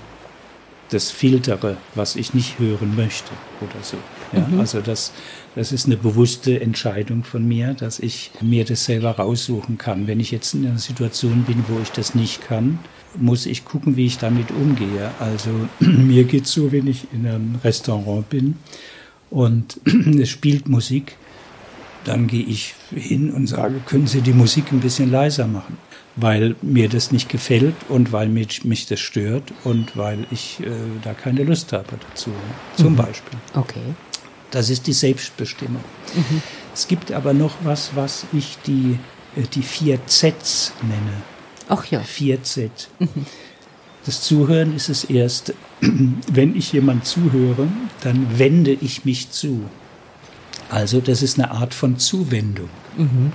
das 0.89 1.11
filtere, 1.11 1.77
was 1.95 2.15
ich 2.15 2.33
nicht 2.33 2.59
hören 2.59 2.95
möchte 2.95 3.31
oder 3.61 3.83
so. 3.83 3.97
Ja, 4.33 4.45
mhm. 4.47 4.59
Also 4.59 4.81
das, 4.81 5.11
das 5.55 5.71
ist 5.71 5.85
eine 5.85 5.97
bewusste 5.97 6.59
Entscheidung 6.59 7.23
von 7.23 7.47
mir, 7.47 7.73
dass 7.73 7.99
ich 7.99 8.31
mir 8.41 8.65
das 8.65 8.85
selber 8.85 9.11
raussuchen 9.11 9.77
kann. 9.77 10.07
Wenn 10.07 10.19
ich 10.19 10.31
jetzt 10.31 10.53
in 10.53 10.65
einer 10.65 10.79
Situation 10.79 11.43
bin, 11.43 11.63
wo 11.67 11.79
ich 11.81 11.91
das 11.91 12.15
nicht 12.15 12.41
kann, 12.41 12.79
muss 13.17 13.45
ich 13.45 13.65
gucken, 13.65 13.95
wie 13.95 14.05
ich 14.05 14.17
damit 14.17 14.51
umgehe. 14.51 15.11
Also 15.19 15.49
mir 15.79 16.23
geht 16.23 16.45
es 16.45 16.53
so, 16.53 16.71
wenn 16.71 16.87
ich 16.87 17.07
in 17.13 17.27
einem 17.27 17.55
Restaurant 17.63 18.29
bin 18.29 18.55
und 19.29 19.79
es 20.19 20.29
spielt 20.29 20.67
Musik, 20.67 21.15
dann 22.05 22.27
gehe 22.27 22.43
ich 22.43 22.75
hin 22.95 23.31
und 23.31 23.47
sage, 23.47 23.81
können 23.85 24.07
Sie 24.07 24.21
die 24.21 24.33
Musik 24.33 24.71
ein 24.71 24.79
bisschen 24.79 25.11
leiser 25.11 25.47
machen? 25.47 25.77
Weil 26.21 26.55
mir 26.61 26.89
das 26.89 27.11
nicht 27.11 27.29
gefällt 27.29 27.75
und 27.87 28.11
weil 28.11 28.29
mich, 28.29 28.65
mich 28.65 28.87
das 28.87 28.99
stört 28.99 29.53
und 29.63 29.95
weil 29.95 30.25
ich 30.31 30.59
äh, 30.61 30.69
da 31.03 31.13
keine 31.13 31.43
Lust 31.43 31.73
habe 31.73 31.97
dazu, 32.09 32.31
zum 32.75 32.93
mhm. 32.93 32.97
Beispiel. 32.97 33.39
Okay. 33.53 33.95
Das 34.51 34.69
ist 34.69 34.87
die 34.87 34.93
Selbstbestimmung. 34.93 35.83
Mhm. 36.15 36.41
Es 36.73 36.87
gibt 36.87 37.11
aber 37.11 37.33
noch 37.33 37.55
was, 37.63 37.91
was 37.95 38.25
ich 38.33 38.57
die, 38.65 38.97
äh, 39.35 39.43
die 39.43 39.61
vier 39.61 39.99
Zs 40.07 40.73
nenne. 40.81 41.21
Ach 41.69 41.85
ja. 41.85 42.01
4Z. 42.01 42.69
Das 44.05 44.21
Zuhören 44.21 44.75
ist 44.75 44.89
es 44.89 45.03
erst, 45.03 45.53
wenn 45.81 46.55
ich 46.55 46.73
jemand 46.73 47.05
zuhöre, 47.05 47.67
dann 48.01 48.39
wende 48.39 48.71
ich 48.71 49.05
mich 49.05 49.29
zu. 49.29 49.69
Also 50.69 50.99
das 50.99 51.21
ist 51.21 51.37
eine 51.37 51.51
Art 51.51 51.73
von 51.73 51.99
Zuwendung. 51.99 52.69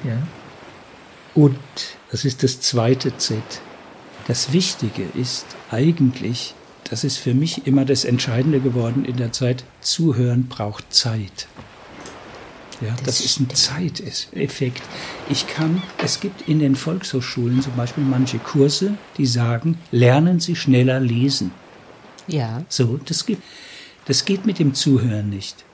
Ja. 0.05 0.19
Und 1.35 1.59
das 2.15 2.25
ist 2.25 2.45
das 2.45 2.61
zweite 2.61 3.17
Z. 3.17 3.43
Das 4.29 4.53
Wichtige 4.53 5.03
ist 5.17 5.47
eigentlich, 5.73 6.55
das 6.89 7.03
ist 7.03 7.17
für 7.17 7.35
mich 7.35 7.67
immer 7.67 7.85
das 7.85 8.05
Entscheidende 8.05 8.61
geworden 8.61 9.05
in 9.05 9.17
der 9.17 9.33
Zeit, 9.33 9.65
Zuhören 9.81 10.47
braucht 10.47 10.95
Zeit. 10.95 11.49
Ja, 12.81 12.95
das, 12.99 13.03
Das 13.03 13.21
ist 13.21 13.41
ein 13.41 13.51
Zeiteffekt. 13.51 14.83
Ich 15.29 15.49
kann, 15.49 15.83
es 16.05 16.21
gibt 16.21 16.49
in 16.49 16.61
den 16.61 16.77
Volkshochschulen 16.77 17.63
zum 17.63 17.75
Beispiel 17.75 18.05
manche 18.05 18.39
Kurse, 18.39 18.97
die 19.17 19.27
sagen, 19.27 19.77
lernen 19.91 20.39
Sie 20.39 20.55
schneller 20.55 21.01
lesen. 21.01 21.51
Ja. 22.29 22.65
So, 22.69 23.01
das 23.05 23.27
geht, 23.27 23.41
das 24.05 24.25
geht 24.25 24.47
mit 24.47 24.61
dem 24.61 24.75
Zuhören 24.75 25.31
nicht. 25.31 25.65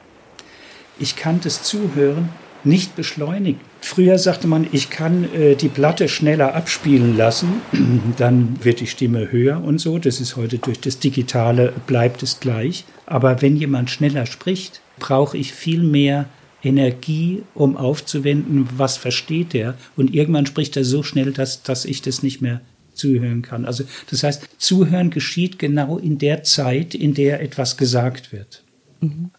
Ich 0.98 1.16
kann 1.16 1.42
das 1.42 1.64
Zuhören 1.64 2.31
nicht 2.64 2.96
beschleunigen. 2.96 3.61
Früher 3.81 4.18
sagte 4.18 4.46
man, 4.46 4.66
ich 4.73 4.90
kann 4.90 5.25
äh, 5.35 5.55
die 5.57 5.68
Platte 5.68 6.09
schneller 6.09 6.55
abspielen 6.55 7.16
lassen, 7.16 7.62
dann 8.18 8.59
wird 8.62 8.81
die 8.81 8.87
Stimme 8.87 9.33
höher 9.33 9.62
und 9.62 9.79
so. 9.79 9.99
Das 9.99 10.20
ist 10.20 10.37
heute 10.37 10.59
durch 10.59 10.81
das 10.81 10.99
Digitale 10.99 11.73
bleibt 11.87 12.23
es 12.23 12.40
gleich. 12.40 12.85
Aber 13.07 13.42
wenn 13.42 13.57
jemand 13.57 13.90
schneller 13.90 14.27
spricht, 14.27 14.81
brauche 14.99 15.37
ich 15.37 15.53
viel 15.53 15.83
mehr 15.83 16.27
Energie, 16.62 17.42
um 17.55 17.77
aufzuwenden, 17.77 18.68
was 18.77 18.96
versteht 18.96 19.55
er. 19.55 19.75
Und 19.96 20.14
irgendwann 20.14 20.46
spricht 20.46 20.77
er 20.77 20.85
so 20.85 21.03
schnell, 21.03 21.33
dass, 21.33 21.62
dass 21.62 21.85
ich 21.85 22.03
das 22.03 22.23
nicht 22.23 22.42
mehr 22.42 22.61
zuhören 22.94 23.42
kann. 23.42 23.64
Also 23.64 23.85
das 24.11 24.23
heißt, 24.23 24.49
Zuhören 24.59 25.11
geschieht 25.11 25.59
genau 25.59 25.99
in 25.99 26.18
der 26.18 26.42
Zeit, 26.42 26.94
in 26.94 27.14
der 27.14 27.40
etwas 27.40 27.77
gesagt 27.77 28.33
wird. 28.33 28.62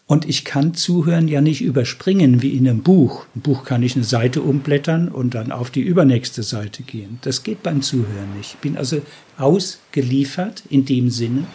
Und 0.07 0.27
ich 0.27 0.43
kann 0.43 0.73
Zuhören 0.73 1.27
ja 1.27 1.39
nicht 1.39 1.61
überspringen 1.61 2.41
wie 2.41 2.57
in 2.57 2.67
einem 2.67 2.81
Buch. 2.81 3.25
Ein 3.35 3.41
Buch 3.41 3.63
kann 3.63 3.83
ich 3.83 3.95
eine 3.95 4.03
Seite 4.03 4.41
umblättern 4.41 5.07
und 5.07 5.35
dann 5.35 5.51
auf 5.51 5.69
die 5.69 5.81
übernächste 5.81 6.41
Seite 6.41 6.83
gehen. 6.83 7.19
Das 7.21 7.43
geht 7.43 7.61
beim 7.61 7.81
Zuhören 7.81 8.35
nicht. 8.37 8.55
Ich 8.55 8.59
bin 8.59 8.75
also 8.75 9.01
ausgeliefert 9.37 10.63
in 10.69 10.85
dem 10.85 11.11
Sinne, 11.11 11.45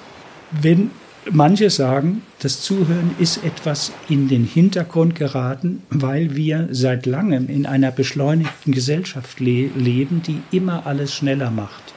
wenn 0.63 0.91
manche 1.31 1.71
sagen, 1.71 2.23
das 2.39 2.63
Zuhören 2.63 3.11
ist 3.19 3.43
etwas 3.45 3.93
in 4.09 4.29
den 4.29 4.45
Hintergrund 4.45 5.17
geraten, 5.17 5.83
weil 5.91 6.37
wir 6.37 6.69
seit 6.71 7.07
langem 7.07 7.49
in 7.49 7.67
einer 7.67 7.91
beschleunigten 7.91 8.73
Gesellschaft 8.73 9.41
le 9.41 9.69
leben, 9.77 10.23
die 10.23 10.41
immer 10.57 10.87
alles 10.87 11.13
schneller 11.13 11.51
macht. 11.51 11.96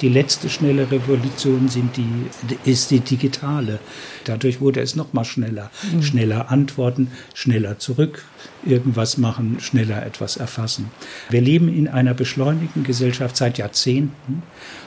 Die 0.00 0.08
letzte 0.08 0.48
schnelle 0.48 0.90
Revolution 0.90 1.68
sind 1.68 1.96
die, 1.96 2.26
ist 2.64 2.90
die 2.90 3.00
digitale. 3.00 3.78
Dadurch 4.24 4.60
wurde 4.60 4.80
es 4.80 4.96
noch 4.96 5.12
mal 5.12 5.24
schneller. 5.24 5.70
Schneller 6.00 6.50
antworten, 6.50 7.10
schneller 7.34 7.78
zurück, 7.78 8.24
irgendwas 8.64 9.18
machen, 9.18 9.58
schneller 9.60 10.04
etwas 10.04 10.36
erfassen. 10.36 10.90
Wir 11.30 11.40
leben 11.40 11.68
in 11.68 11.88
einer 11.88 12.14
beschleunigten 12.14 12.84
Gesellschaft 12.84 13.36
seit 13.36 13.58
Jahrzehnten 13.58 14.42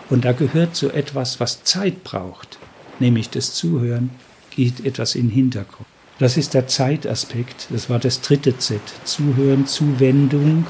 und 0.10 0.26
da 0.26 0.32
gehört 0.32 0.76
so 0.76 0.90
etwas, 0.90 1.40
was 1.40 1.64
Zeit 1.64 2.04
braucht, 2.04 2.58
nämlich 3.00 3.30
das 3.30 3.54
Zuhören, 3.54 4.10
geht 4.52 4.86
etwas 4.86 5.16
in 5.16 5.28
den 5.28 5.36
Hintergrund. 5.36 5.88
Das 6.20 6.36
ist 6.36 6.54
der 6.54 6.68
Zeitaspekt. 6.68 7.68
Das 7.70 7.90
war 7.90 7.98
das 7.98 8.20
dritte 8.20 8.58
Z. 8.58 8.82
Zuhören, 9.06 9.66
Zuwendung, 9.66 10.68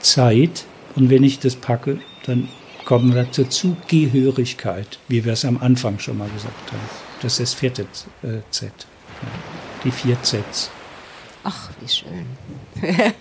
Zeit. 0.00 0.64
Und 0.94 1.08
wenn 1.08 1.24
ich 1.24 1.38
das 1.38 1.56
packe, 1.56 1.98
dann 2.26 2.48
kommen 2.84 3.14
wir 3.14 3.30
zur 3.30 3.48
Zugehörigkeit, 3.48 4.98
wie 5.08 5.24
wir 5.24 5.32
es 5.32 5.44
am 5.44 5.58
Anfang 5.58 5.98
schon 5.98 6.18
mal 6.18 6.28
gesagt 6.30 6.72
haben. 6.72 6.88
Das 7.20 7.34
ist 7.34 7.52
das 7.52 7.54
vierte 7.54 7.82
äh, 8.22 8.40
Z. 8.50 8.70
Ja. 8.70 9.28
Die 9.84 9.90
vier 9.90 10.20
Zs. 10.22 10.70
Ach, 11.44 11.70
wie 11.80 11.88
schön. 11.88 12.26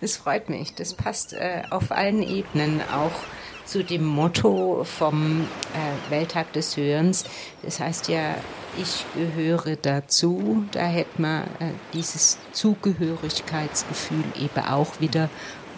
das 0.00 0.16
freut 0.16 0.48
mich. 0.48 0.74
Das 0.74 0.94
passt 0.94 1.32
äh, 1.32 1.62
auf 1.70 1.92
allen 1.92 2.22
Ebenen 2.22 2.80
auch 2.92 3.12
zu 3.64 3.84
dem 3.84 4.04
Motto 4.04 4.84
vom 4.84 5.42
äh, 5.42 6.10
Welttag 6.10 6.52
des 6.52 6.76
Hörens. 6.76 7.24
Das 7.62 7.78
heißt 7.78 8.08
ja, 8.08 8.34
ich 8.76 9.04
gehöre 9.14 9.76
dazu. 9.76 10.64
Da 10.72 10.86
hätte 10.86 11.22
man 11.22 11.42
äh, 11.60 11.72
dieses 11.92 12.38
Zugehörigkeitsgefühl 12.52 14.24
eben 14.40 14.64
auch 14.66 15.00
wieder 15.00 15.30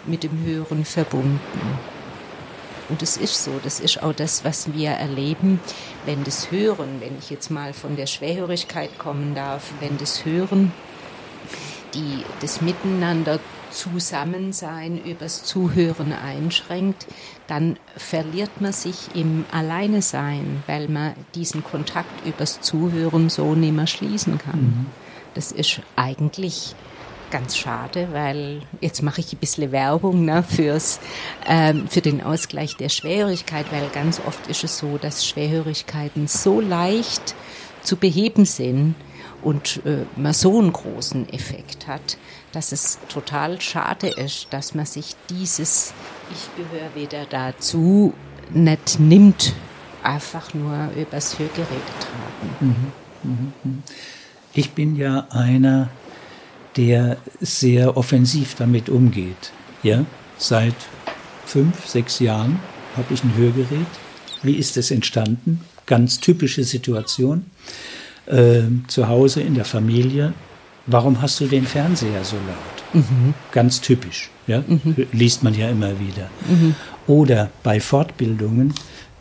mit 0.05 0.23
dem 0.23 0.43
Hören 0.43 0.85
verbunden. 0.85 1.39
Und 2.89 3.01
es 3.01 3.17
ist 3.17 3.43
so, 3.43 3.59
das 3.63 3.79
ist 3.79 4.03
auch 4.03 4.13
das, 4.13 4.43
was 4.43 4.73
wir 4.73 4.91
erleben, 4.91 5.59
wenn 6.05 6.23
das 6.23 6.51
Hören, 6.51 7.01
wenn 7.01 7.17
ich 7.17 7.29
jetzt 7.29 7.49
mal 7.49 7.73
von 7.73 7.95
der 7.95 8.05
Schwerhörigkeit 8.05 8.97
kommen 8.99 9.33
darf, 9.33 9.71
wenn 9.79 9.97
das 9.97 10.23
Hören 10.25 10.71
die 11.95 12.23
das 12.41 12.61
Miteinander 12.61 13.39
Zusammensein 13.71 15.03
übers 15.03 15.43
Zuhören 15.43 16.13
einschränkt, 16.13 17.07
dann 17.47 17.77
verliert 17.97 18.61
man 18.61 18.71
sich 18.71 19.09
im 19.15 19.45
Alleine 19.51 20.01
sein, 20.01 20.63
weil 20.67 20.87
man 20.87 21.13
diesen 21.33 21.63
Kontakt 21.63 22.25
übers 22.25 22.61
Zuhören 22.61 23.29
so 23.29 23.53
nicht 23.55 23.73
mehr 23.73 23.87
schließen 23.87 24.37
kann. 24.37 24.87
Das 25.33 25.51
ist 25.51 25.81
eigentlich 25.95 26.75
ganz 27.35 27.57
schade, 27.57 28.07
weil 28.13 28.61
jetzt 28.79 29.03
mache 29.03 29.19
ich 29.19 29.33
ein 29.33 29.39
bisschen 29.39 29.73
Werbung 29.73 30.23
ne, 30.23 30.41
fürs, 30.41 31.01
ähm, 31.45 31.85
für 31.89 31.99
den 31.99 32.23
Ausgleich 32.23 32.77
der 32.77 32.87
Schwerhörigkeit, 32.87 33.65
weil 33.73 33.89
ganz 33.89 34.21
oft 34.25 34.47
ist 34.47 34.63
es 34.63 34.77
so, 34.77 34.97
dass 34.97 35.25
Schwerhörigkeiten 35.25 36.29
so 36.29 36.61
leicht 36.61 37.35
zu 37.83 37.97
beheben 37.97 38.45
sind 38.45 38.95
und 39.41 39.81
äh, 39.85 40.05
man 40.15 40.31
so 40.31 40.59
einen 40.59 40.71
großen 40.71 41.27
Effekt 41.27 41.87
hat, 41.87 42.17
dass 42.53 42.71
es 42.71 42.99
total 43.09 43.59
schade 43.59 44.07
ist, 44.07 44.47
dass 44.51 44.73
man 44.73 44.85
sich 44.85 45.17
dieses 45.29 45.93
Ich 46.31 46.55
gehöre 46.55 46.95
wieder 46.95 47.25
dazu 47.29 48.13
nicht 48.53 48.97
nimmt, 48.97 49.53
einfach 50.03 50.53
nur 50.53 50.89
übers 50.95 51.37
Hörgerät 51.37 51.67
tragen. 51.99 52.93
Ich 54.53 54.71
bin 54.71 54.95
ja 54.95 55.27
einer, 55.31 55.89
der 56.77 57.17
sehr 57.41 57.95
offensiv 57.97 58.55
damit 58.55 58.89
umgeht. 58.89 59.51
Ja, 59.83 60.05
seit 60.37 60.75
fünf, 61.45 61.85
sechs 61.87 62.19
Jahren 62.19 62.59
habe 62.97 63.13
ich 63.13 63.23
ein 63.23 63.35
Hörgerät. 63.37 63.87
Wie 64.43 64.55
ist 64.55 64.77
es 64.77 64.91
entstanden? 64.91 65.61
Ganz 65.85 66.19
typische 66.19 66.63
Situation. 66.63 67.45
Ähm, 68.27 68.85
zu 68.87 69.07
Hause 69.07 69.41
in 69.41 69.53
der 69.53 69.65
Familie. 69.65 70.33
Warum 70.87 71.21
hast 71.21 71.39
du 71.39 71.47
den 71.47 71.65
Fernseher 71.65 72.23
so 72.23 72.35
laut? 72.35 73.03
Ganz 73.51 73.81
typisch. 73.81 74.29
Ja? 74.47 74.63
Liest 75.11 75.43
man 75.43 75.53
ja 75.53 75.69
immer 75.69 75.99
wieder. 75.99 76.29
Oder 77.07 77.49
bei 77.63 77.79
Fortbildungen, 77.79 78.73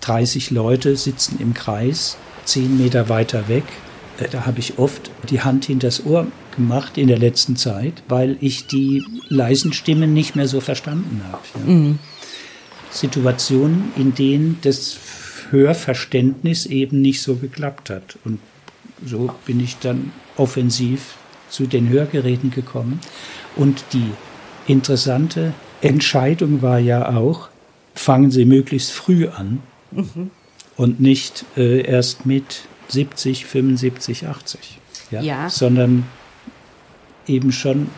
30 0.02 0.50
Leute 0.50 0.96
sitzen 0.96 1.38
im 1.40 1.54
Kreis, 1.54 2.16
10 2.44 2.78
Meter 2.78 3.08
weiter 3.08 3.48
weg. 3.48 3.64
Äh, 4.18 4.28
Da 4.30 4.46
habe 4.46 4.60
ich 4.60 4.78
oft 4.78 5.10
die 5.28 5.40
Hand 5.42 5.64
hinters 5.66 6.04
Ohr 6.06 6.26
gemacht 6.56 6.98
in 6.98 7.08
der 7.08 7.18
letzten 7.18 7.56
Zeit, 7.56 8.02
weil 8.08 8.36
ich 8.40 8.66
die 8.66 9.04
leisen 9.28 9.72
Stimmen 9.72 10.12
nicht 10.12 10.36
mehr 10.36 10.48
so 10.48 10.60
verstanden 10.60 11.22
habe. 11.30 11.42
Ja. 11.66 11.94
Situationen, 12.90 13.92
in 13.96 14.14
denen 14.14 14.58
das 14.62 14.98
Hörverständnis 15.50 16.66
eben 16.66 17.00
nicht 17.02 17.22
so 17.22 17.36
geklappt 17.36 17.90
hat. 17.90 18.18
Und 18.24 18.38
so 19.04 19.30
bin 19.46 19.60
ich 19.60 19.78
dann 19.78 20.12
offensiv 20.36 21.16
zu 21.48 21.66
den 21.66 21.88
Hörgeräten 21.88 22.50
gekommen. 22.50 23.00
Und 23.56 23.84
die 23.92 24.10
interessante 24.66 25.52
Entscheidung 25.80 26.62
war 26.62 26.78
ja 26.78 27.16
auch, 27.16 27.48
fangen 27.94 28.30
Sie 28.30 28.44
möglichst 28.44 28.92
früh 28.92 29.28
an 29.28 29.62
und 30.76 31.00
nicht 31.00 31.44
äh, 31.56 31.82
erst 31.82 32.26
mit 32.26 32.62
70, 32.88 33.46
75, 33.46 34.26
80. 34.26 34.78
Ja? 35.10 35.22
Ja. 35.22 35.50
Sondern 35.50 36.04
eben 37.26 37.52
schon 37.52 37.90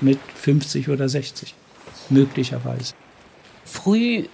mit 0.00 0.18
50 0.34 0.88
oder 0.88 1.08
60, 1.08 1.54
möglicherweise. 2.08 2.94
früh 3.64 4.24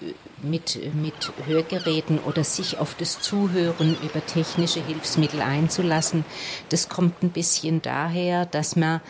mit, 0.43 0.79
mit 0.95 1.33
Hörgeräten 1.47 2.19
oder 2.19 2.45
sich 2.45 2.79
auf 2.79 2.95
das 2.95 3.21
Zuhören 3.21 3.97
über 4.03 4.25
technische 4.25 4.85
Hilfsmittel 4.85 5.41
einzulassen, 5.41 6.25
das 6.69 6.89
kommt 6.89 7.23
ein 7.23 7.31
bisschen 7.31 7.83
daher, 7.83 8.47
dass 8.47 8.77
man, 8.77 9.01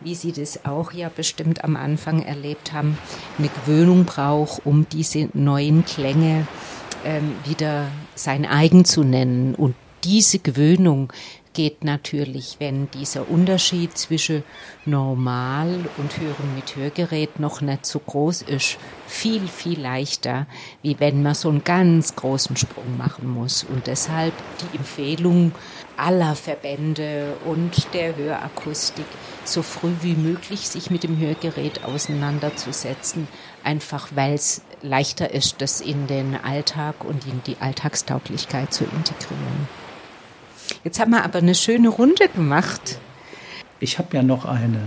wie 0.00 0.14
Sie 0.14 0.32
das 0.32 0.64
auch 0.64 0.92
ja 0.92 1.08
bestimmt 1.08 1.64
am 1.64 1.76
Anfang 1.76 2.22
erlebt 2.22 2.72
haben, 2.72 2.98
eine 3.38 3.48
Gewöhnung 3.48 4.04
braucht, 4.04 4.64
um 4.64 4.88
diese 4.88 5.28
neuen 5.34 5.84
Klänge 5.84 6.46
ähm, 7.04 7.32
wieder 7.44 7.88
sein 8.14 8.44
eigen 8.44 8.84
zu 8.84 9.04
nennen. 9.04 9.54
Und 9.54 9.74
diese 10.04 10.38
Gewöhnung, 10.38 11.12
geht 11.56 11.84
natürlich, 11.84 12.56
wenn 12.58 12.90
dieser 12.90 13.30
Unterschied 13.30 13.96
zwischen 13.96 14.44
normal 14.84 15.86
und 15.96 16.20
Hören 16.20 16.54
mit 16.54 16.76
Hörgerät 16.76 17.40
noch 17.40 17.62
nicht 17.62 17.86
so 17.86 17.98
groß 17.98 18.42
ist, 18.42 18.76
viel, 19.06 19.48
viel 19.48 19.80
leichter, 19.80 20.46
wie 20.82 21.00
wenn 21.00 21.22
man 21.22 21.34
so 21.34 21.48
einen 21.48 21.64
ganz 21.64 22.14
großen 22.14 22.56
Sprung 22.58 22.98
machen 22.98 23.30
muss. 23.30 23.64
Und 23.64 23.86
deshalb 23.86 24.34
die 24.60 24.76
Empfehlung 24.76 25.52
aller 25.96 26.36
Verbände 26.36 27.38
und 27.46 27.94
der 27.94 28.14
Hörakustik, 28.14 29.06
so 29.44 29.62
früh 29.62 29.94
wie 30.02 30.14
möglich 30.14 30.68
sich 30.68 30.90
mit 30.90 31.04
dem 31.04 31.18
Hörgerät 31.18 31.84
auseinanderzusetzen, 31.84 33.28
einfach 33.64 34.08
weil 34.14 34.34
es 34.34 34.60
leichter 34.82 35.32
ist, 35.32 35.62
das 35.62 35.80
in 35.80 36.06
den 36.06 36.36
Alltag 36.36 37.02
und 37.02 37.26
in 37.26 37.40
die 37.46 37.56
Alltagstauglichkeit 37.60 38.74
zu 38.74 38.84
integrieren. 38.84 39.85
Jetzt 40.86 41.00
haben 41.00 41.10
wir 41.10 41.24
aber 41.24 41.40
eine 41.40 41.56
schöne 41.56 41.88
Runde 41.88 42.28
gemacht. 42.28 43.00
Ich 43.80 43.98
habe 43.98 44.16
ja 44.16 44.22
noch 44.22 44.44
eine 44.44 44.82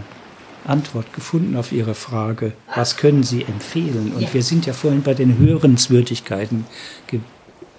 Antwort 0.64 1.12
gefunden 1.12 1.58
auf 1.58 1.74
Ihre 1.74 1.94
Frage, 1.94 2.54
was 2.74 2.96
können 2.96 3.24
Sie 3.24 3.42
empfehlen? 3.42 4.14
Und 4.16 4.22
ja. 4.22 4.34
wir 4.34 4.42
sind 4.42 4.66
ja 4.66 4.72
vorhin 4.72 5.02
bei 5.02 5.14
den 5.14 5.38
Hörenswürdigkeiten 5.38 6.66
ge 7.08 7.20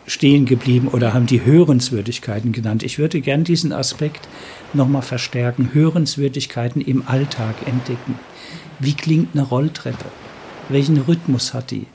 stehen 0.06 0.44
geblieben 0.44 0.88
oder 0.88 1.14
haben 1.14 1.24
die 1.24 1.46
Hörenswürdigkeiten 1.46 2.52
genannt. 2.52 2.82
Ich 2.82 2.98
würde 2.98 3.22
gern 3.22 3.42
diesen 3.42 3.72
Aspekt 3.72 4.28
nochmal 4.74 5.00
verstärken. 5.00 5.70
Hörenswürdigkeiten 5.72 6.82
im 6.82 7.08
Alltag 7.08 7.54
entdecken. 7.64 8.18
Wie 8.80 8.92
klingt 8.92 9.34
eine 9.34 9.44
Rolltreppe? 9.44 10.04
Welchen 10.68 10.98
Rhythmus 10.98 11.54
hat 11.54 11.70
die? 11.70 11.86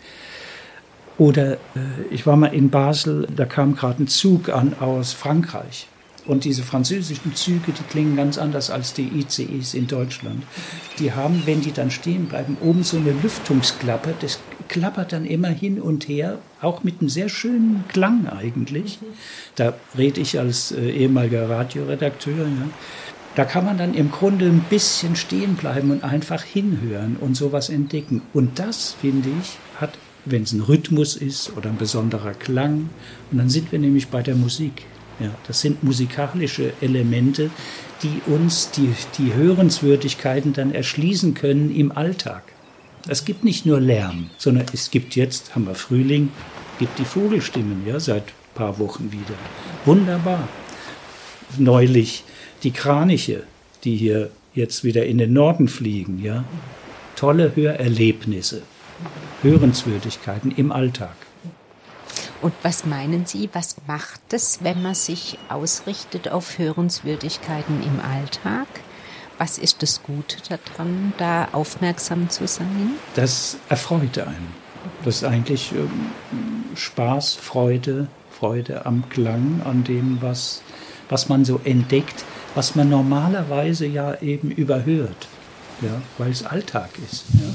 Oder 1.20 1.54
äh, 1.54 1.58
ich 2.10 2.26
war 2.26 2.36
mal 2.36 2.48
in 2.48 2.72
Basel, 2.72 3.28
da 3.36 3.46
kam 3.46 3.76
gerade 3.76 4.02
ein 4.02 4.08
Zug 4.08 4.50
an 4.50 4.74
aus 4.80 5.14
Frankreich. 5.14 5.88
Und 6.26 6.44
diese 6.44 6.64
französischen 6.64 7.36
Züge, 7.36 7.72
die 7.72 7.84
klingen 7.84 8.16
ganz 8.16 8.38
anders 8.38 8.72
als 8.72 8.94
die 8.94 9.08
ICEs 9.08 9.74
in 9.76 9.88
Deutschland. 9.88 10.44
Die 10.98 11.14
haben, 11.14 11.44
wenn 11.46 11.62
die 11.62 11.72
dann 11.72 11.92
stehen 11.92 12.26
bleiben, 12.26 12.58
oben 12.62 12.84
so 12.84 12.98
eine 12.98 13.12
Lüftungsklappe. 13.12 14.16
Das 14.22 14.40
klappert 14.68 15.14
dann 15.14 15.26
immer 15.26 15.50
hin 15.50 15.80
und 15.80 16.08
her, 16.08 16.40
auch 16.62 16.84
mit 16.84 17.00
einem 17.00 17.10
sehr 17.10 17.30
schönen 17.30 17.84
Klang 17.90 18.28
eigentlich. 18.28 18.98
Da 19.56 19.76
rede 19.98 20.22
ich 20.22 20.40
als 20.40 20.72
äh, 20.72 20.90
ehemaliger 20.90 21.48
Radioredakteur. 21.50 22.48
Ja. 22.48 22.70
Da 23.36 23.44
kann 23.44 23.66
man 23.66 23.78
dann 23.78 23.94
im 23.94 24.12
Grunde 24.12 24.46
ein 24.46 24.66
bisschen 24.70 25.16
stehen 25.16 25.56
bleiben 25.56 25.92
und 25.92 26.04
einfach 26.04 26.42
hinhören 26.42 27.18
und 27.20 27.36
sowas 27.36 27.70
entdecken. 27.70 28.22
Und 28.34 28.60
das, 28.60 28.96
finde 29.00 29.30
ich, 29.42 29.58
hat, 29.80 29.92
wenn 30.24 30.44
es 30.44 30.54
ein 30.54 30.62
Rhythmus 30.62 31.16
ist 31.18 31.56
oder 31.56 31.70
ein 31.70 31.78
besonderer 31.78 32.34
Klang, 32.34 32.90
und 33.32 33.38
dann 33.38 33.50
sind 33.50 33.72
wir 33.72 33.80
nämlich 33.80 34.08
bei 34.08 34.24
der 34.24 34.36
Musik. 34.36 34.86
Ja, 35.20 35.30
das 35.48 35.62
sind 35.62 35.84
musikalische 35.84 36.74
Elemente, 36.82 37.50
die 38.04 38.22
uns 38.28 38.72
die, 38.72 38.94
die 39.18 39.34
Hörenswürdigkeiten 39.34 40.54
dann 40.54 40.74
erschließen 40.74 41.34
können 41.34 41.74
im 41.74 41.92
Alltag. 41.92 42.44
Es 43.08 43.24
gibt 43.24 43.44
nicht 43.44 43.66
nur 43.66 43.80
Lärm, 43.80 44.30
sondern 44.38 44.66
es 44.74 44.92
gibt 44.92 45.16
jetzt, 45.16 45.56
haben 45.56 45.68
wir 45.68 45.76
Frühling, 45.76 46.30
gibt 46.80 47.00
die 47.00 47.06
Vogelstimmen, 47.06 47.84
ja, 47.88 48.00
seit 48.00 48.24
ein 48.24 48.56
paar 48.56 48.80
Wochen 48.80 49.12
wieder. 49.12 49.38
Wunderbar. 49.86 50.48
Neulich 51.58 52.24
die 52.64 52.72
Kraniche, 52.72 53.44
die 53.84 53.96
hier 53.96 54.32
jetzt 54.54 54.84
wieder 54.84 55.06
in 55.06 55.18
den 55.18 55.34
Norden 55.34 55.68
fliegen, 55.68 56.22
ja. 56.24 56.44
Tolle 57.16 57.56
Hörerlebnisse, 57.56 58.64
Hörenswürdigkeiten 59.44 60.52
im 60.52 60.72
Alltag. 60.72 61.16
Und 62.42 62.54
was 62.64 62.86
meinen 62.86 63.26
Sie, 63.26 63.50
was 63.54 63.76
macht 63.88 64.34
es, 64.34 64.60
wenn 64.64 64.82
man 64.82 64.96
sich 64.96 65.38
ausrichtet 65.50 66.30
auf 66.30 66.58
Hörenswürdigkeiten 66.58 67.82
im 67.82 68.00
Alltag? 68.00 68.68
Was 69.38 69.58
ist 69.58 69.82
das 69.82 70.04
Gute 70.04 70.38
daran, 70.48 71.14
da 71.18 71.50
aufmerksam 71.52 72.30
zu 72.30 72.48
sein? 72.48 72.92
Das 73.16 73.58
erfreut 73.70 74.18
einen. 74.20 74.54
Das 75.04 75.18
ist 75.18 75.24
eigentlich 75.24 75.72
ähm, 75.74 76.12
Spaß, 76.76 77.34
Freude, 77.34 78.08
Freude 78.32 78.86
am 78.86 79.10
Klang, 79.10 79.62
an 79.66 79.84
dem, 79.84 80.22
was, 80.22 80.62
was 81.10 81.28
man 81.30 81.44
so 81.44 81.60
entdeckt, 81.64 82.24
was 82.54 82.76
man 82.76 82.90
normalerweise 82.90 83.86
ja 83.86 84.16
eben 84.22 84.52
überhört, 84.52 85.28
ja, 85.82 86.02
weil 86.18 86.32
es 86.32 86.46
Alltag 86.46 86.90
ist. 87.04 87.26
Ja. 87.34 87.48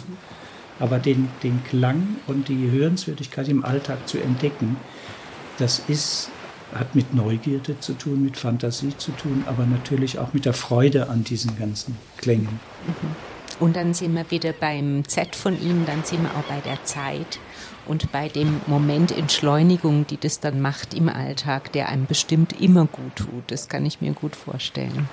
Aber 0.81 0.99
den, 0.99 1.29
den 1.43 1.62
Klang 1.64 2.16
und 2.27 2.49
die 2.49 2.71
Hörenswürdigkeit 2.71 3.49
im 3.49 3.64
Alltag 3.64 4.09
zu 4.09 4.19
entdecken, 4.19 4.77
das 5.59 5.83
ist, 5.87 6.31
hat 6.75 6.95
mit 6.95 7.14
Neugierde 7.14 7.79
zu 7.79 7.93
tun, 7.93 8.25
mit 8.25 8.37
Fantasie 8.37 8.97
zu 8.97 9.12
tun, 9.12 9.45
aber 9.47 9.66
natürlich 9.66 10.19
auch 10.19 10.33
mit 10.33 10.45
der 10.45 10.55
Freude 10.55 11.09
an 11.09 11.23
diesen 11.23 11.57
ganzen 11.59 11.97
Klängen. 12.16 12.49
Mhm. 12.87 13.31
Und 13.61 13.77
dann 13.77 13.93
sind 13.93 14.14
wir 14.14 14.31
wieder 14.31 14.55
beim 14.55 15.07
Z 15.07 15.37
von 15.37 15.61
Ihnen, 15.61 15.85
dann 15.85 16.03
sind 16.03 16.23
wir 16.23 16.31
auch 16.31 16.45
bei 16.45 16.61
der 16.61 16.83
Zeit 16.85 17.38
und 17.87 18.11
bei 18.11 18.29
dem 18.29 18.61
Moment 18.66 19.12
Entschleunigung, 19.12 20.07
die 20.07 20.16
das 20.16 20.40
dann 20.40 20.62
macht 20.62 20.95
im 20.95 21.11
Alltag, 21.11 21.71
der 21.73 21.90
einem 21.90 22.07
bestimmt 22.07 22.59
immer 22.59 22.87
gut 22.87 23.16
tut. 23.16 23.45
Das 23.49 23.69
kann 23.69 23.85
ich 23.85 24.01
mir 24.01 24.12
gut 24.12 24.35
vorstellen. 24.35 25.11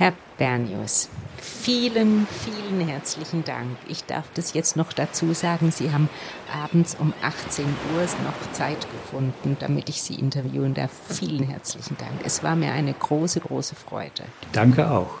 Herr 0.00 0.14
Bernius, 0.38 1.10
vielen, 1.36 2.26
vielen 2.26 2.88
herzlichen 2.88 3.44
Dank. 3.44 3.76
Ich 3.86 4.06
darf 4.06 4.24
das 4.32 4.54
jetzt 4.54 4.74
noch 4.74 4.94
dazu 4.94 5.34
sagen. 5.34 5.70
Sie 5.70 5.92
haben 5.92 6.08
abends 6.50 6.96
um 6.98 7.12
18 7.22 7.66
Uhr 7.66 8.00
noch 8.24 8.52
Zeit 8.52 8.78
gefunden, 8.90 9.58
damit 9.60 9.90
ich 9.90 10.00
Sie 10.00 10.14
interviewen 10.14 10.72
darf. 10.72 10.90
Vielen 11.10 11.42
herzlichen 11.42 11.98
Dank. 11.98 12.12
Es 12.24 12.42
war 12.42 12.56
mir 12.56 12.72
eine 12.72 12.94
große, 12.94 13.40
große 13.40 13.74
Freude. 13.74 14.24
Danke 14.52 14.90
auch. 14.90 15.20